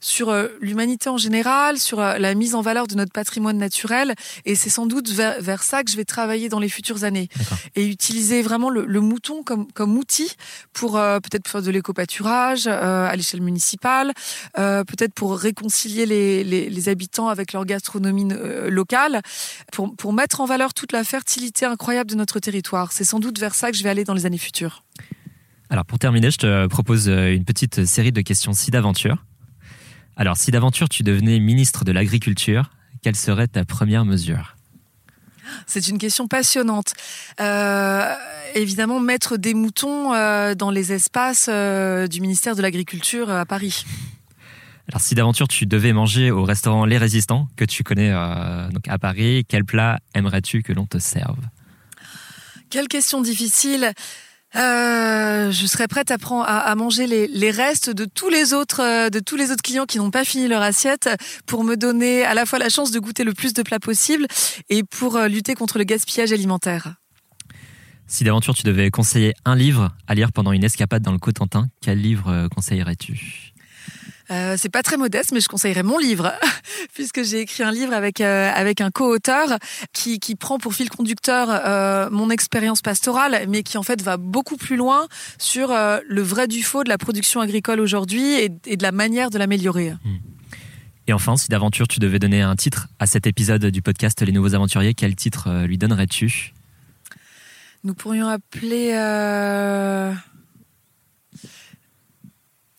sur 0.01 0.29
euh, 0.29 0.47
l'humanité 0.61 1.09
en 1.09 1.17
général, 1.17 1.77
sur 1.77 1.99
euh, 1.99 2.17
la 2.17 2.33
mise 2.33 2.55
en 2.55 2.61
valeur 2.61 2.87
de 2.87 2.95
notre 2.95 3.11
patrimoine 3.11 3.57
naturel. 3.57 4.15
Et 4.45 4.55
c'est 4.55 4.69
sans 4.69 4.85
doute 4.85 5.09
vers, 5.09 5.63
ça 5.63 5.83
que 5.83 5.91
je 5.91 5.97
vais 5.97 6.05
travailler 6.05 6.47
dans 6.47 6.59
les 6.59 6.69
futures 6.69 7.03
années. 7.03 7.27
Et 7.75 7.85
utiliser 7.85 8.41
vraiment 8.41 8.69
le, 8.69 9.01
mouton 9.01 9.43
comme, 9.43 9.69
comme 9.73 9.97
outil 9.97 10.31
pour 10.73 10.93
peut-être 10.93 11.47
faire 11.47 11.61
de 11.61 11.71
l'éco-pâturage 11.71 12.67
à 12.67 13.13
l'échelle 13.15 13.41
municipale, 13.41 14.13
peut-être 14.55 15.13
pour 15.13 15.37
réconcilier 15.37 16.05
les, 16.05 16.43
les, 16.43 16.69
les, 16.69 16.89
habitants 16.89 17.27
avec 17.27 17.53
leur 17.53 17.65
gastronomie 17.65 18.27
locale, 18.67 19.21
pour, 19.71 19.93
pour 19.95 20.13
mettre 20.13 20.41
en 20.41 20.45
valeur 20.45 20.73
toute 20.73 20.91
la 20.91 21.03
fertilité 21.03 21.28
incroyable 21.63 22.09
de 22.09 22.15
notre 22.15 22.39
territoire. 22.39 22.91
C'est 22.91 23.03
sans 23.03 23.19
doute 23.19 23.39
vers 23.39 23.55
ça 23.55 23.71
que 23.71 23.77
je 23.77 23.83
vais 23.83 23.89
aller 23.89 24.03
dans 24.03 24.13
les 24.13 24.25
années 24.25 24.37
futures. 24.37 24.83
Alors 25.69 25.85
pour 25.85 25.99
terminer, 25.99 26.31
je 26.31 26.37
te 26.37 26.67
propose 26.67 27.07
euh, 27.09 27.33
une 27.33 27.45
petite 27.45 27.85
série 27.85 28.11
de 28.11 28.21
questions 28.21 28.53
si 28.53 28.71
d'aventure. 28.71 29.23
Alors 30.15 30.35
si 30.35 30.51
d'aventure 30.51 30.89
tu 30.89 31.03
devenais 31.03 31.39
ministre 31.39 31.85
de 31.85 31.91
l'Agriculture, 31.91 32.71
quelle 33.03 33.15
serait 33.15 33.47
ta 33.47 33.65
première 33.65 34.03
mesure? 34.03 34.55
C'est 35.65 35.87
une 35.87 35.97
question 35.97 36.27
passionnante. 36.27 36.93
Euh, 37.39 38.13
évidemment, 38.53 38.99
mettre 38.99 39.37
des 39.37 39.53
moutons 39.53 40.13
euh, 40.13 40.53
dans 40.53 40.69
les 40.69 40.91
espaces 40.93 41.49
du 41.49 42.21
ministère 42.21 42.55
de 42.55 42.61
l'Agriculture 42.61 43.29
à 43.31 43.45
Paris. 43.45 43.83
Alors, 44.89 45.01
si 45.01 45.13
d'aventure 45.13 45.47
tu 45.47 45.67
devais 45.67 45.93
manger 45.93 46.31
au 46.31 46.43
restaurant 46.43 46.83
Les 46.83 46.97
Résistants, 46.97 47.47
que 47.55 47.63
tu 47.63 47.83
connais 47.83 48.09
euh, 48.11 48.67
donc 48.69 48.87
à 48.87 48.97
Paris, 48.97 49.45
quel 49.47 49.63
plat 49.63 49.99
aimerais-tu 50.15 50.63
que 50.63 50.73
l'on 50.73 50.87
te 50.87 50.97
serve? 50.97 51.37
Quelle 52.71 52.87
question 52.87 53.21
difficile. 53.21 53.93
Euh, 54.55 55.51
je 55.51 55.65
serais 55.67 55.87
prête 55.87 56.09
à, 56.09 56.17
prendre, 56.17 56.43
à, 56.47 56.73
manger 56.73 57.05
les, 57.05 57.51
restes 57.51 57.91
de 57.91 58.05
tous 58.05 58.29
les 58.29 58.55
autres 58.55 58.81
euh, 58.81 59.09
de 59.11 59.19
tous 59.19 59.35
les 59.35 59.51
autres 59.51 59.61
clients 59.61 59.85
qui 59.85 59.99
n'ont 59.99 60.09
pas 60.09 60.25
fini 60.25 60.47
leur 60.47 60.63
assiette 60.63 61.07
pour 61.45 61.63
me 61.63 61.75
donner 61.75 62.23
à 62.23 62.33
la 62.33 62.47
fois 62.47 62.57
la 62.57 62.69
chance 62.69 62.89
de 62.89 62.97
goûter 62.97 63.23
le 63.23 63.35
plus 63.35 63.53
de 63.53 63.61
plats 63.61 63.79
possible 63.79 64.25
et 64.69 64.81
pour 64.83 65.19
lutter 65.19 65.53
contre 65.53 65.77
le 65.77 65.83
gaspillage 65.83 66.31
alimentaire. 66.31 66.95
Si 68.07 68.23
d'aventure 68.23 68.55
tu 68.55 68.63
devais 68.63 68.89
conseiller 68.89 69.35
un 69.45 69.55
livre 69.55 69.91
à 70.07 70.15
lire 70.15 70.31
pendant 70.31 70.51
une 70.51 70.63
escapade 70.63 71.03
dans 71.03 71.11
le 71.11 71.19
Cotentin, 71.19 71.67
quel 71.79 71.99
livre 71.99 72.47
conseillerais-tu? 72.47 73.48
Euh, 74.31 74.55
c'est 74.57 74.69
pas 74.69 74.83
très 74.83 74.97
modeste, 74.97 75.31
mais 75.33 75.41
je 75.41 75.47
conseillerais 75.47 75.83
mon 75.83 75.97
livre, 75.97 76.31
puisque 76.93 77.23
j'ai 77.23 77.39
écrit 77.39 77.63
un 77.63 77.71
livre 77.71 77.93
avec 77.93 78.21
euh, 78.21 78.51
avec 78.53 78.79
un 78.79 78.91
co-auteur 78.91 79.57
qui, 79.91 80.19
qui 80.19 80.35
prend 80.35 80.59
pour 80.59 80.73
fil 80.73 80.89
conducteur 80.89 81.47
euh, 81.49 82.09
mon 82.11 82.29
expérience 82.29 82.81
pastorale, 82.81 83.45
mais 83.47 83.63
qui 83.63 83.77
en 83.77 83.83
fait 83.83 84.01
va 84.01 84.17
beaucoup 84.17 84.57
plus 84.57 84.75
loin 84.75 85.07
sur 85.39 85.69
le 85.69 86.21
vrai 86.21 86.47
du 86.47 86.61
faux 86.61 86.83
de 86.83 86.89
la 86.89 86.97
production 86.97 87.41
agricole 87.41 87.79
aujourd'hui 87.79 88.33
et, 88.33 88.49
et, 88.65 88.77
de 88.77 88.83
la 88.83 88.91
manière 88.91 89.29
de 89.29 89.37
l'améliorer. 89.37 89.91
Hmm. 89.91 90.17
Et 91.07 91.13
enfin, 91.13 91.35
si 91.37 91.49
d'aventure 91.49 91.87
tu 91.87 91.99
devais 91.99 92.19
donner 92.19 92.41
un 92.41 92.55
titre 92.55 92.87
à 92.99 93.07
cet 93.07 93.25
épisode 93.25 93.65
du 93.65 93.81
podcast 93.81 94.21
Les 94.21 94.31
Nouveaux 94.31 94.53
Aventuriers, 94.53 94.93
quel 94.93 95.15
titre 95.15 95.65
lui 95.65 95.77
donnerais-tu? 95.79 96.53
Nous 97.83 97.95
pourrions 97.95 98.27
appeler 98.27 98.91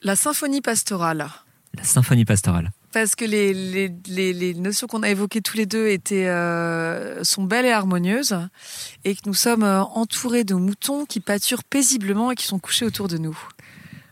la 0.02 0.16
symphonie 0.16 0.60
pastorale. 0.60 1.28
La 1.76 1.84
symphonie 1.84 2.24
pastorale. 2.24 2.70
Parce 2.92 3.14
que 3.14 3.24
les, 3.24 3.52
les, 3.54 4.32
les, 4.32 4.54
notions 4.54 4.88
qu'on 4.88 5.04
a 5.04 5.10
évoquées 5.10 5.40
tous 5.40 5.56
les 5.56 5.66
deux 5.66 5.88
étaient, 5.88 6.26
euh, 6.26 7.22
sont 7.22 7.44
belles 7.44 7.66
et 7.66 7.70
harmonieuses, 7.70 8.36
et 9.04 9.14
que 9.14 9.20
nous 9.26 9.34
sommes 9.34 9.62
euh, 9.62 9.82
entourés 9.82 10.42
de 10.42 10.54
moutons 10.54 11.04
qui 11.04 11.20
pâturent 11.20 11.62
paisiblement 11.62 12.32
et 12.32 12.34
qui 12.34 12.46
sont 12.46 12.58
couchés 12.58 12.84
autour 12.84 13.06
de 13.06 13.18
nous. 13.18 13.38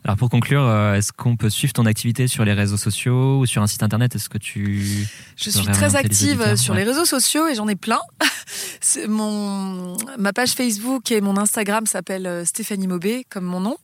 Alors 0.09 0.17
pour 0.17 0.31
conclure, 0.31 0.63
euh, 0.63 0.95
est-ce 0.95 1.13
qu'on 1.13 1.37
peut 1.37 1.51
suivre 1.51 1.75
ton 1.75 1.85
activité 1.85 2.29
sur 2.29 2.43
les 2.43 2.55
réseaux 2.55 2.79
sociaux 2.79 3.41
ou 3.41 3.45
sur 3.45 3.61
un 3.61 3.67
site 3.67 3.83
internet? 3.83 4.15
Est-ce 4.15 4.31
que 4.31 4.39
tu 4.39 5.07
Je 5.37 5.51
suis 5.51 5.67
très 5.67 5.97
active 5.97 6.57
sur 6.57 6.73
les 6.73 6.83
réseaux 6.83 7.05
sociaux 7.05 7.47
et 7.47 7.55
j'en 7.55 7.69
ai 7.69 7.77
plein. 7.77 8.01
mon 9.07 9.99
ma 10.19 10.33
page 10.33 10.53
Facebook 10.53 11.13
et 11.13 11.21
mon 11.21 11.37
Instagram 11.37 11.85
s'appellent 11.85 12.27
euh, 12.27 12.47
Stéphanie 12.47 12.87
Mobé 12.87 13.27
comme 13.29 13.45
mon 13.45 13.61
nom, 13.61 13.77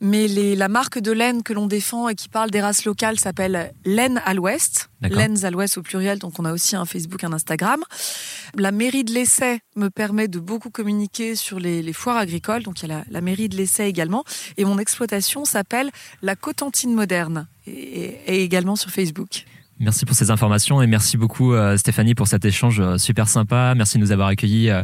mais 0.00 0.28
les, 0.28 0.56
la 0.56 0.68
marque 0.68 0.98
de 0.98 1.12
laine 1.12 1.42
que 1.42 1.52
l'on 1.52 1.66
défend 1.66 2.08
et 2.08 2.14
qui 2.14 2.30
parle 2.30 2.50
des 2.50 2.62
races 2.62 2.86
locales 2.86 3.20
s'appelle 3.20 3.74
Laine 3.84 4.22
à 4.24 4.32
l'Ouest. 4.32 4.88
Laines 5.02 5.44
à 5.44 5.50
l'Ouest 5.50 5.78
au 5.78 5.82
pluriel, 5.82 6.18
donc 6.18 6.38
on 6.38 6.44
a 6.44 6.52
aussi 6.52 6.74
un 6.76 6.84
Facebook, 6.84 7.22
un 7.24 7.32
Instagram. 7.32 7.82
La 8.54 8.72
mairie 8.72 9.04
de 9.04 9.12
l'Essai 9.12 9.60
me 9.76 9.88
permet 9.88 10.28
de 10.28 10.38
beaucoup 10.38 10.70
communiquer 10.70 11.36
sur 11.36 11.58
les, 11.60 11.92
foires 11.92 12.16
agricoles, 12.16 12.62
donc 12.62 12.82
il 12.82 12.88
y 12.88 12.92
a 12.92 13.04
la 13.10 13.20
mairie 13.20 13.48
de 13.48 13.56
l'Essai 13.56 13.86
également, 13.86 14.24
et 14.56 14.64
mon 14.64 14.78
exploitation 14.78 15.44
s'appelle 15.44 15.90
la 16.22 16.34
Cotentine 16.34 16.94
Moderne 16.94 17.46
et, 17.66 18.42
également 18.42 18.76
sur 18.76 18.90
Facebook. 18.90 19.44
Merci 19.78 20.06
pour 20.06 20.16
ces 20.16 20.30
informations 20.30 20.80
et 20.80 20.86
merci 20.86 21.18
beaucoup 21.18 21.52
euh, 21.52 21.76
Stéphanie 21.76 22.14
pour 22.14 22.28
cet 22.28 22.46
échange 22.46 22.80
euh, 22.80 22.96
super 22.96 23.28
sympa. 23.28 23.74
Merci 23.76 23.98
de 23.98 24.02
nous 24.02 24.10
avoir 24.10 24.28
accueillis 24.28 24.70
euh, 24.70 24.82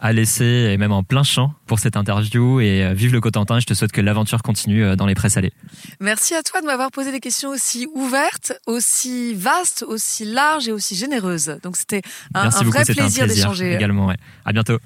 à 0.00 0.12
l'essai 0.12 0.70
et 0.70 0.76
même 0.76 0.92
en 0.92 1.02
plein 1.02 1.22
champ 1.22 1.54
pour 1.64 1.78
cette 1.78 1.96
interview 1.96 2.60
et 2.60 2.92
vive 2.92 3.14
le 3.14 3.22
Cotentin. 3.22 3.58
Je 3.58 3.64
te 3.64 3.72
souhaite 3.72 3.92
que 3.92 4.02
l'aventure 4.02 4.42
continue 4.42 4.96
dans 4.96 5.06
les 5.06 5.14
prés 5.14 5.30
salés. 5.30 5.52
Merci 5.98 6.34
à 6.34 6.42
toi 6.42 6.60
de 6.60 6.66
m'avoir 6.66 6.90
posé 6.90 7.10
des 7.10 7.20
questions 7.20 7.48
aussi 7.48 7.86
ouvertes, 7.94 8.52
aussi 8.66 9.32
vastes, 9.32 9.82
aussi 9.88 10.26
larges 10.26 10.68
et 10.68 10.72
aussi 10.72 10.94
généreuses. 10.94 11.56
Donc 11.62 11.76
c'était 11.76 12.02
un, 12.34 12.50
vrai 12.50 12.84
plaisir, 12.84 13.26
d'échanger. 13.26 13.74
Également, 13.74 14.06
ouais. 14.08 14.16
À 14.44 14.52
bientôt. 14.52 14.78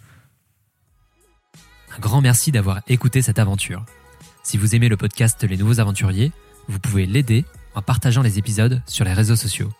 Un 1.96 1.98
grand 1.98 2.20
merci 2.20 2.52
d'avoir 2.52 2.82
écouté 2.86 3.22
cette 3.22 3.40
aventure. 3.40 3.84
Si 4.44 4.56
vous 4.56 4.76
aimez 4.76 4.88
le 4.88 4.96
podcast 4.96 5.42
Les 5.42 5.56
Nouveaux 5.56 5.80
Aventuriers, 5.80 6.30
vous 6.68 6.78
pouvez 6.78 7.06
l'aider 7.06 7.44
en 7.74 7.82
partageant 7.82 8.22
les 8.22 8.38
épisodes 8.38 8.82
sur 8.86 9.04
les 9.04 9.12
réseaux 9.12 9.36
sociaux. 9.36 9.70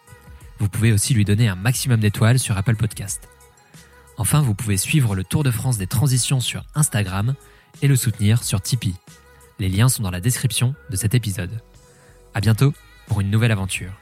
Vous 0.59 0.69
pouvez 0.69 0.93
aussi 0.93 1.15
lui 1.15 1.25
donner 1.25 1.49
un 1.49 1.55
maximum 1.55 2.01
d'étoiles 2.01 2.39
sur 2.39 2.57
Apple 2.57 2.77
Podcast. 2.77 3.29
Enfin, 4.17 4.41
vous 4.41 4.55
pouvez 4.55 4.77
suivre 4.77 5.15
le 5.15 5.23
Tour 5.25 5.45
de 5.45 5.51
France 5.51 5.79
des 5.79 5.87
transitions 5.87 6.41
sur 6.41 6.65
Instagram 6.75 7.35
et 7.83 7.89
le 7.89 7.97
soutenir 7.97 8.43
sur 8.43 8.61
Tipeee. 8.61 8.97
Les 9.61 9.69
liens 9.69 9.89
sont 9.89 10.03
dans 10.03 10.11
la 10.11 10.21
description 10.21 10.75
de 10.91 10.97
cet 10.97 11.15
épisode. 11.15 11.61
À 12.35 12.41
bientôt 12.41 12.73
pour 13.07 13.21
une 13.21 13.31
nouvelle 13.31 13.53
aventure. 13.53 13.93